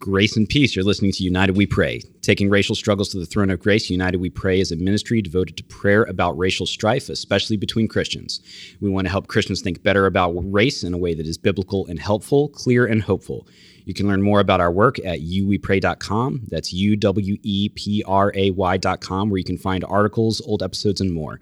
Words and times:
Grace 0.00 0.34
and 0.34 0.48
peace. 0.48 0.74
You're 0.74 0.82
listening 0.86 1.12
to 1.12 1.24
United 1.24 1.58
We 1.58 1.66
Pray, 1.66 2.00
taking 2.22 2.48
racial 2.48 2.74
struggles 2.74 3.10
to 3.10 3.18
the 3.18 3.26
throne 3.26 3.50
of 3.50 3.60
grace. 3.60 3.90
United 3.90 4.18
We 4.18 4.30
Pray 4.30 4.58
is 4.58 4.72
a 4.72 4.76
ministry 4.76 5.20
devoted 5.20 5.58
to 5.58 5.64
prayer 5.64 6.04
about 6.04 6.38
racial 6.38 6.64
strife, 6.64 7.10
especially 7.10 7.58
between 7.58 7.86
Christians. 7.86 8.40
We 8.80 8.88
want 8.88 9.04
to 9.04 9.10
help 9.10 9.26
Christians 9.26 9.60
think 9.60 9.82
better 9.82 10.06
about 10.06 10.32
race 10.50 10.84
in 10.84 10.94
a 10.94 10.96
way 10.96 11.12
that 11.12 11.26
is 11.26 11.36
biblical 11.36 11.86
and 11.86 11.98
helpful, 11.98 12.48
clear 12.48 12.86
and 12.86 13.02
hopeful. 13.02 13.46
You 13.84 13.92
can 13.92 14.08
learn 14.08 14.22
more 14.22 14.40
about 14.40 14.62
our 14.62 14.72
work 14.72 14.98
at 15.00 15.20
uwepray.com. 15.20 16.46
That's 16.48 16.72
U 16.72 16.96
W 16.96 17.36
E 17.42 17.68
P 17.68 18.02
R 18.06 18.32
A 18.34 18.52
Y.com, 18.52 19.28
where 19.28 19.36
you 19.36 19.44
can 19.44 19.58
find 19.58 19.84
articles, 19.84 20.40
old 20.46 20.62
episodes, 20.62 21.02
and 21.02 21.12
more. 21.12 21.40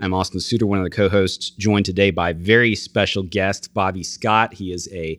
I'm 0.00 0.14
Austin 0.14 0.40
Suter, 0.40 0.64
one 0.64 0.78
of 0.78 0.84
the 0.84 0.90
co 0.90 1.10
hosts, 1.10 1.50
joined 1.50 1.84
today 1.84 2.10
by 2.10 2.32
very 2.32 2.74
special 2.74 3.22
guest, 3.22 3.74
Bobby 3.74 4.02
Scott. 4.02 4.54
He 4.54 4.72
is 4.72 4.88
a 4.92 5.18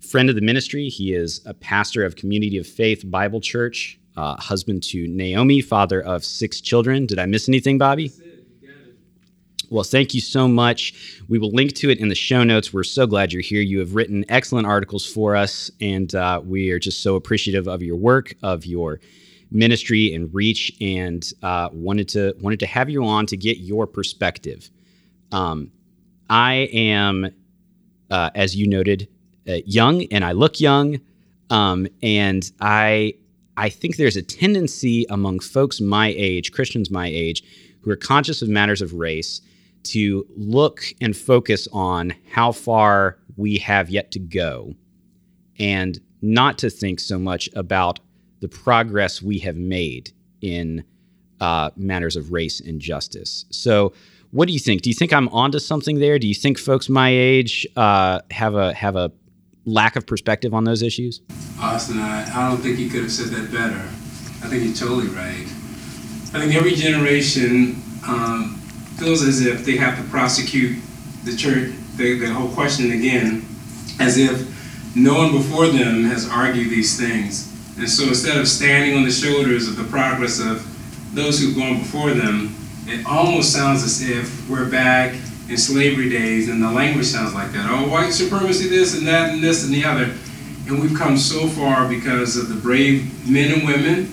friend 0.00 0.28
of 0.28 0.34
the 0.34 0.42
ministry. 0.42 0.88
He 0.88 1.14
is 1.14 1.40
a 1.46 1.54
pastor 1.54 2.04
of 2.04 2.16
Community 2.16 2.58
of 2.58 2.66
Faith 2.66 3.02
Bible 3.10 3.40
Church, 3.40 3.98
uh, 4.16 4.36
husband 4.36 4.82
to 4.84 5.06
Naomi, 5.06 5.60
father 5.60 6.00
of 6.02 6.24
six 6.24 6.60
children. 6.60 7.06
Did 7.06 7.18
I 7.18 7.26
miss 7.26 7.48
anything, 7.48 7.78
Bobby? 7.78 8.10
Well, 9.70 9.84
thank 9.84 10.14
you 10.14 10.20
so 10.20 10.48
much. 10.48 11.22
We 11.28 11.38
will 11.38 11.52
link 11.52 11.74
to 11.74 11.90
it 11.90 12.00
in 12.00 12.08
the 12.08 12.14
show 12.16 12.42
notes. 12.42 12.72
We're 12.72 12.82
so 12.82 13.06
glad 13.06 13.32
you're 13.32 13.40
here. 13.40 13.62
You 13.62 13.78
have 13.78 13.94
written 13.94 14.24
excellent 14.28 14.66
articles 14.66 15.06
for 15.06 15.36
us, 15.36 15.70
and 15.80 16.12
uh, 16.12 16.40
we 16.44 16.72
are 16.72 16.80
just 16.80 17.04
so 17.04 17.14
appreciative 17.14 17.68
of 17.68 17.80
your 17.80 17.94
work, 17.94 18.34
of 18.42 18.66
your 18.66 18.98
ministry 19.52 20.12
and 20.12 20.32
reach, 20.34 20.72
and 20.80 21.32
uh, 21.44 21.68
wanted 21.72 22.08
to 22.08 22.34
wanted 22.40 22.58
to 22.60 22.66
have 22.66 22.90
you 22.90 23.04
on 23.04 23.26
to 23.26 23.36
get 23.36 23.58
your 23.58 23.86
perspective. 23.86 24.70
Um, 25.30 25.70
I 26.28 26.68
am, 26.72 27.30
uh, 28.10 28.30
as 28.34 28.56
you 28.56 28.66
noted, 28.66 29.08
young 29.66 30.04
and 30.04 30.24
I 30.24 30.32
look 30.32 30.60
young. 30.60 31.00
Um, 31.50 31.88
and 32.02 32.50
I 32.60 33.14
I 33.56 33.68
think 33.68 33.96
there's 33.96 34.16
a 34.16 34.22
tendency 34.22 35.04
among 35.10 35.40
folks 35.40 35.80
my 35.80 36.14
age, 36.16 36.52
Christians 36.52 36.90
my 36.90 37.06
age, 37.06 37.42
who 37.82 37.90
are 37.90 37.96
conscious 37.96 38.40
of 38.40 38.48
matters 38.48 38.80
of 38.80 38.94
race, 38.94 39.42
to 39.82 40.26
look 40.36 40.84
and 41.00 41.16
focus 41.16 41.68
on 41.72 42.14
how 42.30 42.52
far 42.52 43.18
we 43.36 43.58
have 43.58 43.90
yet 43.90 44.12
to 44.12 44.18
go, 44.18 44.74
and 45.58 46.00
not 46.22 46.58
to 46.58 46.70
think 46.70 47.00
so 47.00 47.18
much 47.18 47.48
about 47.54 48.00
the 48.40 48.48
progress 48.48 49.20
we 49.20 49.38
have 49.38 49.56
made 49.56 50.12
in 50.40 50.84
uh, 51.40 51.70
matters 51.76 52.16
of 52.16 52.32
race 52.32 52.60
and 52.60 52.80
justice. 52.80 53.44
So, 53.50 53.92
what 54.30 54.46
do 54.46 54.52
you 54.52 54.58
think? 54.58 54.82
Do 54.82 54.90
you 54.90 54.94
think 54.94 55.12
I'm 55.12 55.28
onto 55.28 55.58
something 55.58 55.98
there? 55.98 56.18
Do 56.18 56.28
you 56.28 56.34
think 56.34 56.58
folks 56.58 56.88
my 56.88 57.08
age 57.10 57.66
uh, 57.76 58.20
have 58.30 58.54
a 58.54 58.72
have 58.74 58.96
a 58.96 59.10
lack 59.64 59.96
of 59.96 60.06
perspective 60.06 60.54
on 60.54 60.64
those 60.64 60.82
issues? 60.82 61.20
Austin, 61.60 61.98
I, 61.98 62.22
I 62.22 62.48
don't 62.48 62.60
think 62.60 62.78
you 62.78 62.88
could 62.88 63.02
have 63.02 63.12
said 63.12 63.28
that 63.28 63.52
better. 63.52 63.80
I 64.42 64.48
think 64.48 64.64
you're 64.64 64.74
totally 64.74 65.08
right. 65.08 65.46
I 66.32 66.38
think 66.38 66.54
every 66.54 66.74
generation 66.74 67.82
um, 68.06 68.56
feels 68.96 69.22
as 69.22 69.44
if 69.44 69.64
they 69.64 69.76
have 69.76 69.98
to 69.98 70.04
prosecute 70.10 70.82
the 71.24 71.36
church, 71.36 71.72
the, 71.96 72.18
the 72.18 72.32
whole 72.32 72.48
question 72.48 72.92
again, 72.92 73.44
as 73.98 74.16
if 74.16 74.48
no 74.96 75.14
one 75.14 75.32
before 75.32 75.66
them 75.66 76.04
has 76.04 76.28
argued 76.28 76.70
these 76.70 76.98
things. 76.98 77.46
And 77.78 77.88
so 77.88 78.08
instead 78.08 78.38
of 78.38 78.48
standing 78.48 78.96
on 78.96 79.04
the 79.04 79.10
shoulders 79.10 79.68
of 79.68 79.76
the 79.76 79.84
progress 79.84 80.40
of 80.40 80.66
those 81.14 81.40
who've 81.40 81.56
gone 81.56 81.78
before 81.78 82.10
them, 82.10 82.54
it 82.86 83.04
almost 83.06 83.52
sounds 83.52 83.82
as 83.82 84.08
if 84.08 84.48
we're 84.48 84.68
back 84.68 85.14
in 85.50 85.56
slavery 85.56 86.08
days, 86.08 86.48
and 86.48 86.62
the 86.62 86.70
language 86.70 87.06
sounds 87.06 87.34
like 87.34 87.52
that. 87.52 87.68
Oh, 87.68 87.88
white 87.88 88.12
supremacy, 88.12 88.68
this 88.68 88.96
and 88.96 89.06
that, 89.06 89.30
and 89.30 89.42
this 89.42 89.64
and 89.64 89.74
the 89.74 89.84
other. 89.84 90.14
And 90.68 90.80
we've 90.80 90.96
come 90.96 91.18
so 91.18 91.48
far 91.48 91.88
because 91.88 92.36
of 92.36 92.48
the 92.48 92.54
brave 92.54 93.28
men 93.28 93.52
and 93.52 93.66
women, 93.66 94.12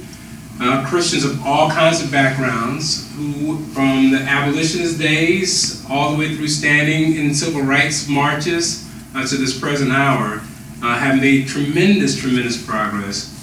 uh, 0.59 0.84
Christians 0.88 1.24
of 1.24 1.46
all 1.46 1.70
kinds 1.70 2.03
of 2.03 2.12
backgrounds, 2.12 3.14
who, 3.16 3.59
from 3.66 4.09
the 4.12 4.20
abolitionist 4.20 5.00
days 5.00 5.86
all 5.90 6.12
the 6.12 6.18
way 6.18 6.36
through 6.36 6.48
standing 6.48 7.16
in 7.16 7.34
civil 7.36 7.62
rights 7.62 8.08
marches 8.09 8.90
uh, 9.14 9.25
to 9.25 9.38
this 9.38 9.59
present 9.59 9.92
hour, 9.92 10.42
uh, 10.81 10.98
have 10.98 11.22
made 11.22 11.48
tremendous, 11.48 12.19
tremendous 12.19 12.64
progress. 12.66 13.34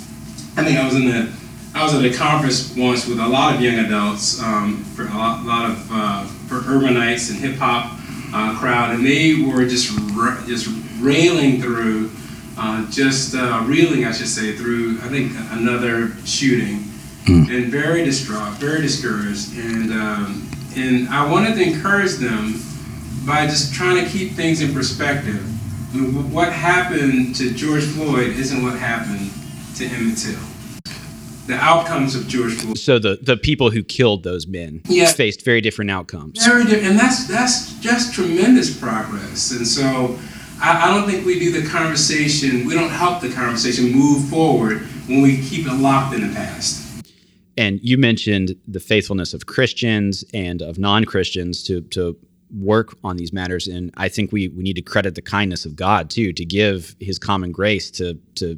I 0.56 0.64
think 0.64 0.78
I 0.78 0.84
was 0.84 0.96
in 0.96 1.06
the 1.06 1.32
I 1.74 1.82
was 1.82 1.92
at 1.92 2.04
a 2.04 2.16
conference 2.16 2.74
once 2.76 3.08
with 3.08 3.18
a 3.18 3.26
lot 3.26 3.56
of 3.56 3.60
young 3.60 3.80
adults, 3.80 4.40
um, 4.40 4.84
for 4.94 5.02
a 5.02 5.06
lot, 5.06 5.44
lot 5.44 5.70
of 5.70 5.88
uh, 5.90 6.24
for 6.46 6.60
urbanites 6.60 7.30
and 7.30 7.38
hip 7.38 7.56
hop 7.56 7.98
uh, 8.32 8.56
crowd, 8.60 8.94
and 8.94 9.04
they 9.04 9.42
were 9.42 9.66
just 9.66 9.90
just 10.46 10.68
railing 11.00 11.60
through, 11.60 12.12
uh, 12.56 12.88
just 12.92 13.34
uh, 13.34 13.64
reeling, 13.66 14.04
I 14.04 14.12
should 14.12 14.28
say, 14.28 14.56
through 14.56 14.98
I 15.02 15.08
think 15.08 15.32
another 15.50 16.12
shooting, 16.24 16.84
mm. 17.24 17.50
and 17.50 17.72
very 17.72 18.04
distraught, 18.04 18.54
very 18.54 18.80
discouraged, 18.80 19.58
and 19.58 19.92
um, 19.92 20.48
and 20.76 21.08
I 21.08 21.28
wanted 21.28 21.56
to 21.56 21.62
encourage 21.62 22.14
them 22.18 22.54
by 23.26 23.46
just 23.46 23.74
trying 23.74 24.04
to 24.04 24.08
keep 24.08 24.34
things 24.34 24.60
in 24.60 24.72
perspective. 24.72 25.44
I 25.92 25.96
mean, 25.96 26.30
what 26.30 26.52
happened 26.52 27.34
to 27.36 27.52
George 27.52 27.84
Floyd 27.84 28.36
isn't 28.36 28.62
what 28.62 28.78
happened 28.78 29.32
to 29.76 29.86
Emmett 29.86 30.18
Till 30.18 30.53
the 31.46 31.56
outcomes 31.56 32.14
of 32.14 32.26
George 32.26 32.54
Floyd. 32.54 32.78
So 32.78 32.98
the 32.98 33.18
the 33.22 33.36
people 33.36 33.70
who 33.70 33.82
killed 33.82 34.22
those 34.22 34.46
men 34.46 34.82
yeah. 34.86 35.10
faced 35.12 35.44
very 35.44 35.60
different 35.60 35.90
outcomes. 35.90 36.44
Very 36.44 36.64
different, 36.64 36.84
and 36.86 36.98
that's 36.98 37.26
that's 37.26 37.74
just 37.80 38.14
tremendous 38.14 38.76
progress. 38.76 39.50
And 39.50 39.66
so 39.66 40.18
I, 40.60 40.88
I, 40.88 40.94
don't 40.94 41.08
think 41.08 41.26
we 41.26 41.38
do 41.38 41.52
the 41.52 41.68
conversation. 41.68 42.64
We 42.64 42.74
don't 42.74 42.90
help 42.90 43.20
the 43.20 43.30
conversation 43.30 43.92
move 43.92 44.28
forward 44.28 44.80
when 45.06 45.22
we 45.22 45.42
keep 45.42 45.66
it 45.66 45.74
locked 45.74 46.14
in 46.14 46.26
the 46.26 46.34
past. 46.34 46.82
And 47.56 47.78
you 47.82 47.98
mentioned 47.98 48.56
the 48.66 48.80
faithfulness 48.80 49.34
of 49.34 49.46
Christians 49.46 50.24
and 50.32 50.62
of 50.62 50.78
non 50.78 51.04
Christians 51.04 51.62
to 51.64 51.82
to 51.82 52.16
work 52.50 52.96
on 53.02 53.16
these 53.16 53.32
matters 53.32 53.66
and 53.66 53.90
i 53.96 54.08
think 54.08 54.30
we, 54.30 54.46
we 54.48 54.62
need 54.62 54.76
to 54.76 54.82
credit 54.82 55.16
the 55.16 55.22
kindness 55.22 55.64
of 55.64 55.74
god 55.74 56.08
too 56.08 56.32
to 56.32 56.44
give 56.44 56.94
his 57.00 57.18
common 57.18 57.50
grace 57.50 57.90
to 57.90 58.14
to 58.36 58.56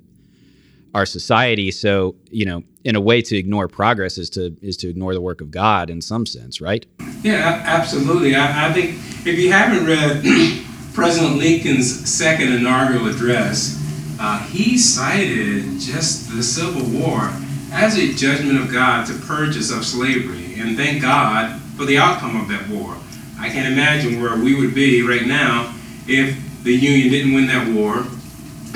our 0.96 1.06
society 1.06 1.70
so 1.70 2.16
you 2.30 2.46
know 2.46 2.62
in 2.86 2.94
a 2.94 3.00
way 3.00 3.20
to 3.20 3.36
ignore 3.36 3.66
progress 3.66 4.16
is 4.16 4.30
to 4.30 4.56
is 4.62 4.76
to 4.76 4.88
ignore 4.88 5.12
the 5.12 5.20
work 5.20 5.40
of 5.40 5.50
God 5.50 5.90
in 5.90 6.00
some 6.00 6.24
sense, 6.24 6.60
right? 6.60 6.86
Yeah, 7.20 7.62
absolutely. 7.66 8.36
I, 8.36 8.68
I 8.68 8.72
think 8.72 8.90
if 9.26 9.36
you 9.40 9.50
haven't 9.50 9.84
read 9.84 10.22
President 10.94 11.36
Lincoln's 11.36 12.08
second 12.08 12.52
inaugural 12.52 13.08
address, 13.08 13.76
uh, 14.20 14.38
he 14.46 14.78
cited 14.78 15.80
just 15.80 16.30
the 16.34 16.44
Civil 16.44 16.88
War 17.00 17.32
as 17.72 17.98
a 17.98 18.14
judgment 18.14 18.60
of 18.60 18.72
God 18.72 19.04
to 19.08 19.14
purge 19.26 19.56
us 19.58 19.72
of 19.72 19.84
slavery, 19.84 20.54
and 20.60 20.76
thank 20.76 21.02
God 21.02 21.60
for 21.76 21.84
the 21.86 21.98
outcome 21.98 22.40
of 22.40 22.46
that 22.48 22.68
war. 22.68 22.96
I 23.40 23.48
can't 23.50 23.70
imagine 23.70 24.22
where 24.22 24.36
we 24.36 24.54
would 24.54 24.76
be 24.76 25.02
right 25.02 25.26
now 25.26 25.74
if 26.06 26.38
the 26.62 26.72
Union 26.72 27.10
didn't 27.10 27.34
win 27.34 27.48
that 27.48 27.74
war 27.74 28.06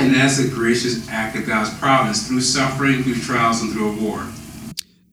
and 0.01 0.15
that's 0.15 0.39
a 0.39 0.49
gracious 0.49 1.09
act 1.11 1.37
of 1.37 1.47
God's 1.47 1.77
providence 1.79 2.27
through 2.27 2.41
suffering, 2.41 3.03
through 3.03 3.17
trials, 3.17 3.61
and 3.63 3.73
through 3.73 3.91
a 3.91 4.03
war. 4.03 4.27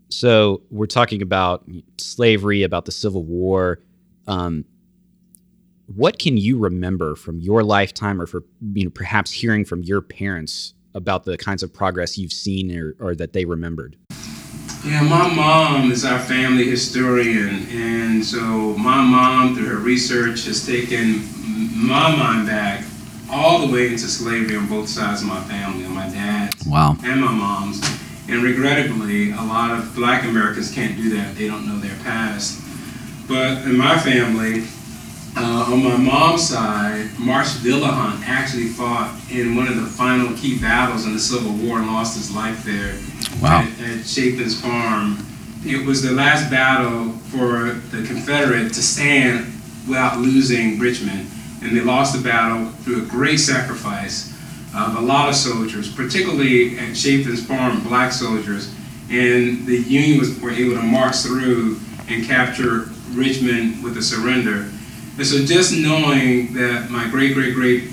So 0.09 0.61
we're 0.71 0.85
talking 0.85 1.21
about 1.21 1.65
slavery, 1.97 2.63
about 2.63 2.85
the 2.85 2.91
Civil 2.91 3.23
War. 3.23 3.79
Um, 4.27 4.65
what 5.93 6.19
can 6.19 6.37
you 6.37 6.57
remember 6.57 7.15
from 7.15 7.39
your 7.39 7.63
lifetime, 7.63 8.21
or 8.21 8.25
for 8.25 8.43
you 8.73 8.85
know 8.85 8.89
perhaps 8.89 9.31
hearing 9.31 9.65
from 9.65 9.83
your 9.83 10.01
parents 10.01 10.73
about 10.93 11.25
the 11.25 11.37
kinds 11.37 11.63
of 11.63 11.73
progress 11.73 12.17
you've 12.17 12.33
seen 12.33 12.75
or, 12.75 12.95
or 12.99 13.15
that 13.15 13.33
they 13.33 13.45
remembered? 13.45 13.97
Yeah, 14.85 15.01
my 15.03 15.33
mom 15.33 15.91
is 15.91 16.05
our 16.05 16.19
family 16.19 16.69
historian, 16.69 17.67
and 17.69 18.23
so 18.23 18.39
my 18.77 19.03
mom, 19.03 19.55
through 19.55 19.67
her 19.67 19.77
research, 19.77 20.45
has 20.45 20.65
taken 20.65 21.21
my 21.75 22.15
mind 22.15 22.47
back 22.47 22.83
all 23.29 23.65
the 23.65 23.73
way 23.73 23.87
into 23.87 24.07
slavery 24.07 24.55
on 24.55 24.67
both 24.67 24.87
sides 24.87 25.21
of 25.21 25.27
my 25.27 25.41
family, 25.43 25.85
on 25.85 25.93
my 25.93 26.09
dad's 26.09 26.65
wow. 26.65 26.95
and 27.03 27.21
my 27.21 27.31
mom's. 27.31 27.81
And 28.29 28.43
regrettably, 28.43 29.31
a 29.31 29.41
lot 29.41 29.77
of 29.77 29.95
black 29.95 30.25
Americans 30.25 30.73
can't 30.73 30.97
do 30.97 31.15
that. 31.15 31.35
They 31.35 31.47
don't 31.47 31.65
know 31.65 31.79
their 31.79 31.97
past. 32.03 32.61
But 33.27 33.63
in 33.63 33.77
my 33.77 33.97
family, 33.97 34.65
uh, 35.37 35.71
on 35.71 35.83
my 35.83 35.95
mom's 35.95 36.47
side, 36.47 37.09
Marsh 37.17 37.57
Dillahunt 37.57 38.27
actually 38.27 38.67
fought 38.67 39.17
in 39.31 39.55
one 39.55 39.67
of 39.67 39.75
the 39.75 39.85
final 39.85 40.35
key 40.35 40.59
battles 40.59 41.05
in 41.05 41.13
the 41.13 41.19
Civil 41.19 41.53
War 41.53 41.77
and 41.79 41.87
lost 41.87 42.17
his 42.17 42.35
life 42.35 42.63
there 42.63 42.97
wow. 43.41 43.61
at, 43.61 43.67
at 43.81 44.05
Chapin's 44.05 44.59
Farm. 44.59 45.25
It 45.65 45.85
was 45.85 46.01
the 46.01 46.11
last 46.11 46.49
battle 46.49 47.11
for 47.29 47.79
the 47.91 48.05
Confederate 48.07 48.73
to 48.73 48.81
stand 48.81 49.45
without 49.87 50.19
losing 50.19 50.79
Richmond 50.79 51.27
and 51.61 51.75
they 51.75 51.81
lost 51.81 52.15
the 52.15 52.23
battle 52.23 52.69
through 52.83 53.03
a 53.03 53.05
great 53.05 53.37
sacrifice 53.37 54.33
of 54.75 54.95
a 54.95 55.01
lot 55.01 55.29
of 55.29 55.35
soldiers, 55.35 55.91
particularly 55.93 56.77
at 56.77 56.95
Chapin's 56.95 57.45
Farm, 57.45 57.81
black 57.83 58.11
soldiers. 58.11 58.73
And 59.09 59.65
the 59.65 59.77
Union 59.77 60.19
was, 60.19 60.39
were 60.39 60.51
able 60.51 60.75
to 60.75 60.81
march 60.81 61.15
through 61.17 61.79
and 62.09 62.25
capture 62.25 62.89
Richmond 63.11 63.83
with 63.83 63.97
a 63.97 64.01
surrender. 64.01 64.69
And 65.17 65.25
so 65.25 65.43
just 65.45 65.75
knowing 65.75 66.53
that 66.53 66.89
my 66.91 67.09
great, 67.09 67.33
great, 67.33 67.55
great 67.55 67.89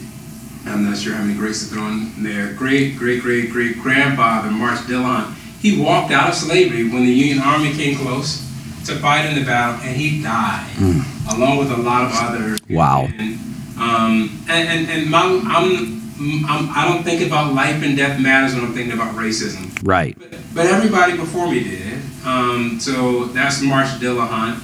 I'm 0.67 0.85
not 0.85 0.97
sure 0.97 1.13
how 1.15 1.23
many 1.23 1.39
greats 1.39 1.69
to 1.69 1.75
throw 1.75 1.87
in 1.89 2.23
there. 2.23 2.55
Great, 2.55 2.97
great, 2.97 3.21
great, 3.21 3.51
great 3.51 3.79
grandfather, 3.81 4.51
March 4.51 4.87
Dillon. 4.87 5.35
He 5.61 5.81
walked 5.81 6.11
out 6.11 6.31
of 6.31 6.35
slavery 6.35 6.89
when 6.89 7.05
the 7.05 7.13
Union 7.13 7.41
Army 7.41 7.73
came 7.75 7.99
close 7.99 8.51
to 8.87 8.97
fight 8.97 9.27
in 9.27 9.35
the 9.39 9.45
battle, 9.45 9.81
and 9.87 9.97
he 9.97 10.23
died, 10.23 10.69
mm. 10.77 11.37
along 11.37 11.59
with 11.59 11.71
a 11.71 11.77
lot 11.77 12.05
of 12.05 12.11
others. 12.15 12.61
Wow. 12.69 13.07
And, 13.07 13.39
um, 13.79 14.45
and, 14.49 14.69
and, 14.69 14.91
and 14.91 15.11
my, 15.11 15.21
I'm, 15.21 16.01
I'm, 16.47 16.71
I 16.71 16.89
do 16.89 16.95
not 16.95 17.05
think 17.05 17.27
about 17.27 17.55
life 17.55 17.83
and 17.83 17.97
death 17.97 18.21
matters 18.21 18.55
when 18.55 18.65
I'm 18.65 18.73
thinking 18.73 18.93
about 18.93 19.15
racism. 19.17 19.77
Right. 19.83 20.17
But, 20.19 20.31
but 20.55 20.67
everybody 20.67 21.17
before 21.17 21.51
me 21.51 21.65
did. 21.65 22.01
Um, 22.25 22.79
so 22.81 23.27
that's 23.27 23.61
March 23.63 23.89
Dillahunt. 24.01 24.61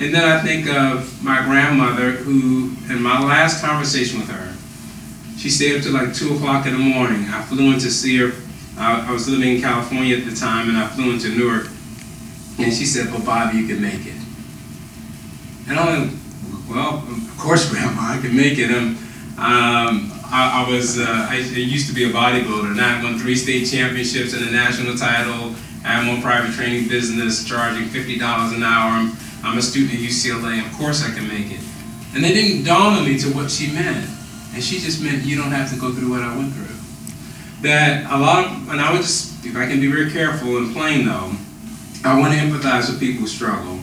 And 0.00 0.12
then 0.12 0.24
I 0.24 0.42
think 0.42 0.68
of 0.68 1.22
my 1.22 1.44
grandmother, 1.44 2.12
who, 2.12 2.72
in 2.90 3.00
my 3.00 3.22
last 3.22 3.62
conversation 3.62 4.18
with 4.18 4.28
her, 4.28 4.54
she 5.38 5.50
stayed 5.50 5.76
up 5.76 5.82
till 5.82 5.92
like 5.92 6.14
2 6.14 6.34
o'clock 6.34 6.66
in 6.66 6.72
the 6.72 6.78
morning. 6.78 7.26
I 7.28 7.42
flew 7.42 7.72
in 7.72 7.78
to 7.80 7.90
see 7.90 8.16
her. 8.18 8.32
I, 8.76 9.08
I 9.08 9.12
was 9.12 9.28
living 9.28 9.56
in 9.56 9.60
California 9.60 10.16
at 10.16 10.24
the 10.24 10.34
time, 10.34 10.68
and 10.68 10.78
I 10.78 10.88
flew 10.88 11.12
into 11.12 11.28
Newark. 11.28 11.68
And 12.58 12.72
she 12.72 12.86
said, 12.86 13.10
Well, 13.10 13.24
Bob, 13.24 13.54
you 13.54 13.66
can 13.66 13.80
make 13.80 14.06
it. 14.06 14.16
And 15.68 15.78
I'm 15.78 16.18
Well, 16.68 16.98
of 16.98 17.38
course, 17.38 17.70
Grandma, 17.72 18.14
I 18.14 18.20
can 18.20 18.36
make 18.36 18.58
it. 18.58 18.70
Um, 18.70 18.98
I, 19.36 20.64
I, 20.66 20.70
was, 20.70 20.98
uh, 20.98 21.04
I, 21.30 21.36
I, 21.36 21.58
used 21.58 21.88
to 21.88 21.94
be 21.94 22.04
a 22.04 22.12
bodybuilder, 22.12 22.70
and 22.70 22.80
I 22.80 23.02
won 23.02 23.18
three 23.18 23.36
state 23.36 23.66
championships 23.66 24.32
and 24.32 24.46
a 24.48 24.50
national 24.50 24.96
title. 24.96 25.54
I 25.84 26.00
am 26.00 26.08
on 26.08 26.22
private 26.22 26.54
training 26.54 26.88
business, 26.88 27.44
charging 27.44 27.88
$50 27.88 28.56
an 28.56 28.62
hour. 28.62 28.90
I'm, 28.92 29.12
I'm 29.44 29.58
a 29.58 29.62
student 29.62 29.94
at 29.94 30.00
UCLA. 30.00 30.64
Of 30.64 30.72
course, 30.78 31.04
I 31.04 31.12
can 31.12 31.28
make 31.28 31.50
it. 31.50 31.60
And 32.14 32.24
it 32.24 32.32
didn't 32.32 32.64
dawn 32.64 32.98
on 32.98 33.04
me 33.04 33.18
to 33.18 33.28
what 33.34 33.50
she 33.50 33.72
meant. 33.72 34.08
And 34.54 34.62
she 34.62 34.78
just 34.78 35.02
meant 35.02 35.24
you 35.24 35.36
don't 35.36 35.50
have 35.50 35.72
to 35.74 35.78
go 35.78 35.92
through 35.92 36.10
what 36.10 36.22
I 36.22 36.36
went 36.36 36.52
through. 36.52 36.74
That 37.62 38.10
a 38.10 38.18
lot 38.18 38.46
of, 38.46 38.68
and 38.70 38.80
I 38.80 38.92
would 38.92 39.02
just, 39.02 39.44
if 39.44 39.56
I 39.56 39.66
can 39.66 39.80
be 39.80 39.90
very 39.90 40.10
careful 40.10 40.56
and 40.58 40.72
plain 40.72 41.06
though, 41.06 41.32
I 42.04 42.18
want 42.18 42.34
to 42.34 42.38
empathize 42.38 42.90
with 42.90 43.00
people 43.00 43.22
who 43.22 43.26
struggle. 43.26 43.80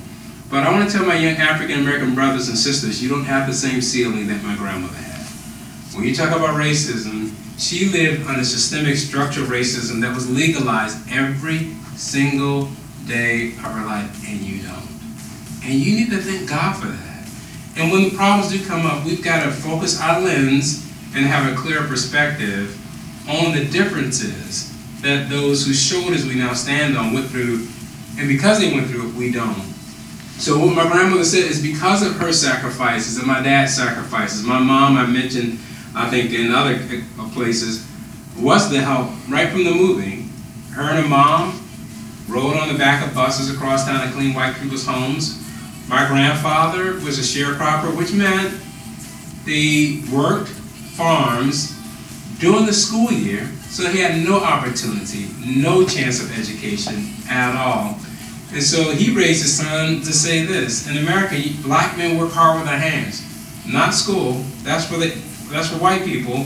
But 0.49 0.63
I 0.63 0.71
want 0.71 0.89
to 0.89 0.95
tell 0.95 1.05
my 1.05 1.15
young 1.15 1.37
African 1.37 1.79
American 1.79 2.13
brothers 2.13 2.49
and 2.49 2.57
sisters, 2.57 3.01
you 3.01 3.09
don't 3.09 3.25
have 3.25 3.47
the 3.47 3.53
same 3.53 3.81
ceiling 3.81 4.27
that 4.27 4.43
my 4.43 4.55
grandmother 4.55 4.95
had. 4.95 5.25
When 5.95 6.05
you 6.05 6.13
talk 6.13 6.29
about 6.29 6.55
racism, 6.55 7.33
she 7.57 7.89
lived 7.89 8.27
under 8.27 8.43
systemic 8.43 8.97
structural 8.97 9.47
racism 9.47 10.01
that 10.01 10.13
was 10.13 10.29
legalized 10.29 10.97
every 11.11 11.73
single 11.95 12.69
day 13.07 13.53
of 13.53 13.71
her 13.73 13.85
life, 13.85 14.27
and 14.27 14.39
you 14.41 14.63
don't. 14.63 14.89
And 15.63 15.73
you 15.73 15.95
need 15.95 16.09
to 16.11 16.17
thank 16.17 16.49
God 16.49 16.75
for 16.75 16.87
that. 16.87 17.27
And 17.77 17.91
when 17.91 18.03
the 18.03 18.15
problems 18.15 18.51
do 18.51 18.63
come 18.65 18.85
up, 18.85 19.05
we've 19.05 19.23
got 19.23 19.43
to 19.43 19.51
focus 19.51 19.99
our 20.01 20.21
lens 20.21 20.85
and 21.15 21.25
have 21.25 21.51
a 21.51 21.55
clear 21.55 21.83
perspective 21.83 22.77
on 23.29 23.55
the 23.55 23.65
differences 23.65 24.75
that 25.01 25.29
those 25.29 25.65
whose 25.65 25.81
shoulders 25.81 26.25
we 26.25 26.35
now 26.35 26.53
stand 26.53 26.97
on 26.97 27.13
went 27.13 27.27
through. 27.27 27.67
And 28.21 28.29
because 28.29 28.61
they 28.61 28.71
went 28.71 28.87
through 28.87 29.09
it, 29.09 29.15
we 29.15 29.31
don't. 29.31 29.59
So 30.37 30.57
what 30.59 30.75
my 30.75 30.87
grandmother 30.87 31.25
said 31.25 31.51
is 31.51 31.61
because 31.61 32.05
of 32.05 32.15
her 32.17 32.31
sacrifices 32.31 33.17
and 33.17 33.27
my 33.27 33.41
dad's 33.41 33.75
sacrifices, 33.75 34.43
my 34.43 34.59
mom, 34.59 34.95
I 34.95 35.05
mentioned, 35.05 35.59
I 35.93 36.09
think 36.09 36.31
in 36.31 36.53
other 36.53 36.79
places, 37.33 37.85
was 38.39 38.71
the 38.71 38.79
help 38.79 39.09
right 39.27 39.49
from 39.49 39.65
the 39.65 39.71
moving. 39.71 40.29
Her 40.71 40.83
and 40.83 41.03
her 41.03 41.09
mom 41.09 41.61
rode 42.29 42.55
on 42.55 42.71
the 42.71 42.77
back 42.77 43.05
of 43.05 43.13
buses 43.13 43.53
across 43.53 43.85
town 43.85 44.07
to 44.07 44.13
clean 44.13 44.33
white 44.33 44.55
people's 44.55 44.85
homes 44.85 45.41
my 45.91 46.07
grandfather 46.07 46.93
was 47.03 47.19
a 47.19 47.21
sharecropper, 47.21 47.95
which 47.97 48.13
meant 48.13 48.57
they 49.45 50.01
worked 50.09 50.47
farms 50.47 51.77
during 52.39 52.65
the 52.65 52.71
school 52.71 53.11
year, 53.11 53.45
so 53.67 53.89
he 53.89 53.99
had 53.99 54.25
no 54.25 54.39
opportunity, 54.39 55.27
no 55.45 55.85
chance 55.85 56.23
of 56.23 56.31
education 56.39 57.11
at 57.29 57.57
all. 57.57 57.99
And 58.53 58.61
so 58.61 58.91
he 58.91 59.15
raised 59.15 59.41
his 59.41 59.57
son 59.57 60.01
to 60.01 60.13
say 60.13 60.45
this: 60.45 60.89
In 60.89 60.97
America, 60.97 61.35
black 61.63 61.97
men 61.97 62.17
work 62.17 62.31
hard 62.31 62.57
with 62.57 62.67
their 62.67 62.79
hands, 62.79 63.23
not 63.65 63.93
school. 63.93 64.43
That's 64.63 64.85
for 64.85 64.97
the, 64.97 65.09
that's 65.49 65.69
for 65.69 65.77
white 65.77 66.03
people. 66.03 66.45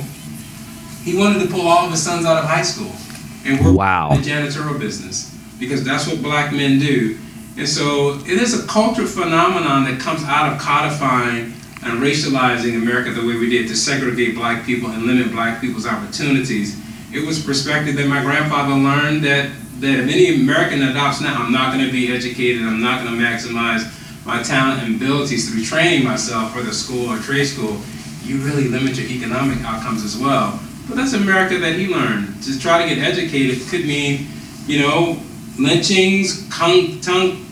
He 1.03 1.17
wanted 1.17 1.39
to 1.41 1.47
pull 1.47 1.67
all 1.67 1.85
of 1.85 1.91
his 1.91 2.01
sons 2.01 2.25
out 2.25 2.37
of 2.37 2.45
high 2.45 2.63
school 2.63 2.91
and 3.45 3.63
work 3.63 3.75
wow. 3.75 4.11
in 4.11 4.21
the 4.21 4.29
janitorial 4.29 4.79
business 4.79 5.31
because 5.59 5.83
that's 5.83 6.07
what 6.07 6.21
black 6.21 6.51
men 6.51 6.79
do. 6.79 7.17
And 7.57 7.67
so 7.67 8.19
it 8.25 8.41
is 8.41 8.63
a 8.63 8.67
cultural 8.67 9.07
phenomenon 9.07 9.85
that 9.85 9.99
comes 9.99 10.23
out 10.23 10.51
of 10.51 10.59
codifying 10.59 11.53
and 11.83 12.01
racializing 12.01 12.75
America 12.75 13.11
the 13.11 13.25
way 13.25 13.37
we 13.37 13.49
did 13.49 13.67
to 13.69 13.75
segregate 13.75 14.35
black 14.35 14.65
people 14.65 14.89
and 14.89 15.03
limit 15.03 15.31
black 15.31 15.61
people's 15.61 15.85
opportunities. 15.85 16.75
It 17.15 17.25
was 17.25 17.41
perspective 17.41 17.95
that 17.95 18.07
my 18.07 18.21
grandfather 18.21 18.75
learned 18.75 19.23
that, 19.23 19.49
that 19.79 19.99
if 19.99 20.09
any 20.09 20.41
American 20.41 20.83
adopts 20.83 21.21
now, 21.21 21.41
I'm 21.41 21.51
not 21.51 21.73
going 21.73 21.85
to 21.85 21.91
be 21.91 22.13
educated, 22.13 22.63
I'm 22.63 22.81
not 22.81 23.03
going 23.03 23.17
to 23.17 23.23
maximize 23.23 23.87
my 24.25 24.43
talent 24.43 24.83
and 24.83 24.95
abilities 24.95 25.49
through 25.49 25.63
training 25.63 26.03
myself 26.03 26.51
for 26.51 26.61
the 26.61 26.73
school 26.73 27.09
or 27.09 27.17
trade 27.19 27.45
school, 27.45 27.79
you 28.23 28.39
really 28.39 28.67
limit 28.67 28.97
your 28.97 29.07
economic 29.07 29.63
outcomes 29.63 30.03
as 30.03 30.17
well. 30.17 30.59
But 30.89 30.97
that's 30.97 31.13
America 31.13 31.57
that 31.59 31.75
he 31.75 31.87
learned. 31.87 32.43
To 32.43 32.59
try 32.59 32.81
to 32.81 32.93
get 32.93 33.01
educated 33.01 33.65
could 33.69 33.85
mean, 33.85 34.27
you 34.67 34.81
know, 34.81 35.17
lynchings, 35.57 36.49
tongue 36.49 36.99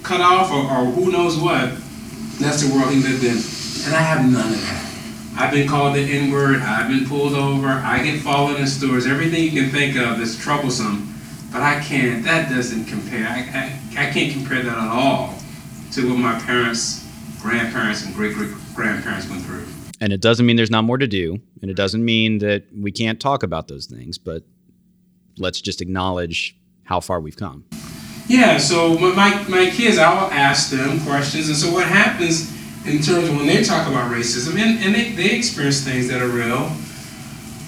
cut 0.03 0.19
off, 0.19 0.51
or, 0.51 0.59
or 0.59 0.91
who 0.91 1.09
knows 1.09 1.37
what. 1.37 1.71
That's 2.39 2.67
the 2.67 2.75
world 2.75 2.91
he 2.91 3.01
lived 3.01 3.23
in. 3.23 3.37
And 3.85 3.95
I 3.95 4.01
have 4.01 4.29
none 4.29 4.51
of 4.51 4.59
that. 4.59 4.92
I've 5.35 5.51
been 5.51 5.67
called 5.67 5.95
the 5.95 6.01
N 6.01 6.31
word, 6.31 6.61
I've 6.61 6.87
been 6.87 7.07
pulled 7.07 7.33
over, 7.33 7.67
I 7.67 8.03
get 8.03 8.21
followed 8.21 8.59
in 8.59 8.67
stores, 8.67 9.07
everything 9.07 9.43
you 9.43 9.51
can 9.51 9.71
think 9.71 9.97
of 9.97 10.21
is 10.21 10.37
troublesome. 10.37 11.09
But 11.51 11.61
I 11.61 11.79
can't, 11.81 12.23
that 12.23 12.49
doesn't 12.49 12.85
compare. 12.85 13.27
I, 13.27 13.39
I, 13.97 14.07
I 14.07 14.11
can't 14.11 14.31
compare 14.31 14.61
that 14.63 14.77
at 14.77 14.89
all 14.89 15.35
to 15.93 16.09
what 16.09 16.17
my 16.17 16.39
parents, 16.39 17.07
grandparents, 17.41 18.05
and 18.05 18.13
great 18.15 18.35
great 18.35 18.51
grandparents 18.73 19.29
went 19.29 19.43
through. 19.43 19.65
And 20.01 20.11
it 20.11 20.21
doesn't 20.21 20.45
mean 20.45 20.55
there's 20.55 20.71
not 20.71 20.83
more 20.83 20.97
to 20.97 21.07
do, 21.07 21.39
and 21.61 21.69
it 21.69 21.77
doesn't 21.77 22.03
mean 22.03 22.39
that 22.39 22.65
we 22.75 22.91
can't 22.91 23.19
talk 23.19 23.43
about 23.43 23.67
those 23.67 23.85
things, 23.85 24.17
but 24.17 24.43
let's 25.37 25.61
just 25.61 25.81
acknowledge 25.81 26.55
how 26.83 26.99
far 26.99 27.19
we've 27.19 27.37
come. 27.37 27.65
Yeah, 28.27 28.57
so 28.57 28.97
my, 28.97 29.45
my 29.47 29.69
kids, 29.69 29.97
I'll 29.97 30.31
ask 30.31 30.71
them 30.71 30.99
questions. 31.01 31.49
And 31.49 31.57
so 31.57 31.71
what 31.71 31.87
happens 31.87 32.51
in 32.85 33.01
terms 33.01 33.29
of 33.29 33.35
when 33.37 33.47
they 33.47 33.63
talk 33.63 33.87
about 33.87 34.11
racism, 34.11 34.59
and, 34.59 34.83
and 34.83 34.93
they, 34.93 35.11
they 35.13 35.35
experience 35.35 35.81
things 35.81 36.09
that 36.09 36.21
are 36.21 36.27
real, 36.27 36.69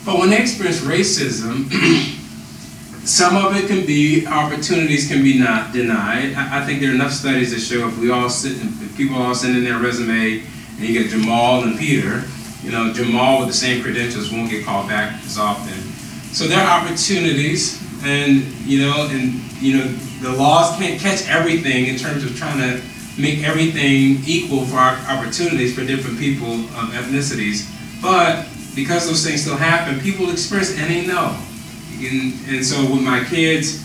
but 0.05 0.19
when 0.19 0.29
they 0.29 0.41
experience 0.41 0.81
racism, 0.81 1.71
some 3.05 3.37
of 3.37 3.55
it 3.55 3.67
can 3.67 3.85
be 3.85 4.27
opportunities 4.27 5.07
can 5.07 5.23
be 5.23 5.39
not 5.39 5.71
denied. 5.71 6.33
I, 6.33 6.61
I, 6.61 6.65
think 6.65 6.81
there 6.81 6.91
are 6.91 6.95
enough 6.95 7.11
studies 7.11 7.51
that 7.53 7.59
show 7.59 7.87
if 7.87 7.97
we 7.97 8.11
all 8.11 8.29
sit, 8.29 8.53
if 8.61 8.97
people 8.97 9.15
all 9.15 9.33
send 9.33 9.55
in 9.55 9.63
their 9.63 9.79
resume, 9.79 10.43
and 10.77 10.79
you 10.79 10.93
get 10.93 11.09
Jamal 11.09 11.63
and 11.63 11.79
Peter, 11.79 12.23
you 12.61 12.71
know, 12.71 12.91
Jamal 12.91 13.39
with 13.39 13.47
the 13.47 13.53
same 13.53 13.81
credentials 13.81 14.31
won't 14.31 14.49
get 14.49 14.65
called 14.65 14.89
back 14.89 15.23
as 15.23 15.37
often. 15.37 15.77
So 16.33 16.47
there 16.47 16.59
are 16.59 16.81
opportunities, 16.81 17.81
and 18.03 18.43
you 18.65 18.85
know, 18.85 19.07
and 19.09 19.33
you 19.61 19.77
know, 19.77 19.87
the 20.21 20.31
laws 20.31 20.75
can't 20.77 20.99
catch 20.99 21.27
everything 21.29 21.85
in 21.85 21.97
terms 21.97 22.25
of 22.25 22.35
trying 22.35 22.59
to 22.59 22.81
make 23.17 23.43
everything 23.43 24.21
equal 24.25 24.65
for 24.65 24.77
opportunities 24.77 25.73
for 25.75 25.85
different 25.85 26.19
people 26.19 26.53
of 26.53 26.91
ethnicities. 26.91 27.69
But 28.01 28.47
because 28.75 29.07
those 29.07 29.25
things 29.25 29.41
still 29.41 29.57
happen, 29.57 29.99
people 30.01 30.29
experience 30.29 30.77
and 30.77 30.89
they 30.89 31.07
know. 31.07 31.37
And, 31.93 32.33
and 32.47 32.65
so 32.65 32.81
with 32.81 33.01
my 33.01 33.23
kids, 33.23 33.81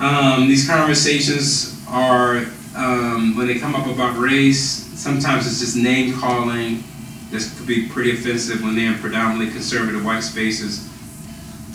um, 0.00 0.48
these 0.48 0.68
conversations 0.68 1.80
are, 1.88 2.44
um, 2.76 3.36
when 3.36 3.46
they 3.46 3.58
come 3.58 3.74
up 3.74 3.86
about 3.86 4.18
race, 4.18 4.60
sometimes 4.98 5.46
it's 5.46 5.60
just 5.60 5.76
name 5.76 6.18
calling. 6.18 6.82
This 7.30 7.56
could 7.56 7.66
be 7.66 7.88
pretty 7.88 8.12
offensive 8.12 8.62
when 8.62 8.74
they're 8.74 8.92
in 8.92 8.98
predominantly 8.98 9.50
conservative 9.52 10.04
white 10.04 10.22
spaces. 10.22 10.86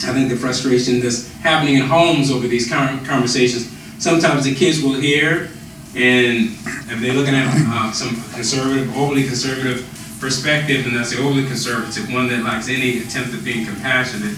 I 0.04 0.12
think 0.12 0.30
the 0.30 0.36
frustration 0.36 1.00
that's 1.00 1.32
happening 1.36 1.76
in 1.76 1.82
homes 1.82 2.30
over 2.30 2.48
these 2.48 2.68
conversations 2.68 3.72
sometimes 4.02 4.44
the 4.44 4.54
kids 4.54 4.82
will 4.82 4.94
hear, 4.94 5.48
and 5.94 6.56
if 6.88 7.00
they're 7.00 7.12
looking 7.12 7.34
at 7.34 7.48
uh, 7.68 7.92
some 7.92 8.16
conservative, 8.32 8.96
overly 8.96 9.24
conservative 9.24 9.86
perspective, 10.20 10.86
and 10.86 10.96
that's 10.96 11.14
the 11.14 11.22
overly 11.22 11.44
conservative 11.46 12.10
one 12.12 12.28
that 12.28 12.42
lacks 12.44 12.68
any 12.68 13.00
attempt 13.00 13.34
at 13.34 13.44
being 13.44 13.66
compassionate, 13.66 14.36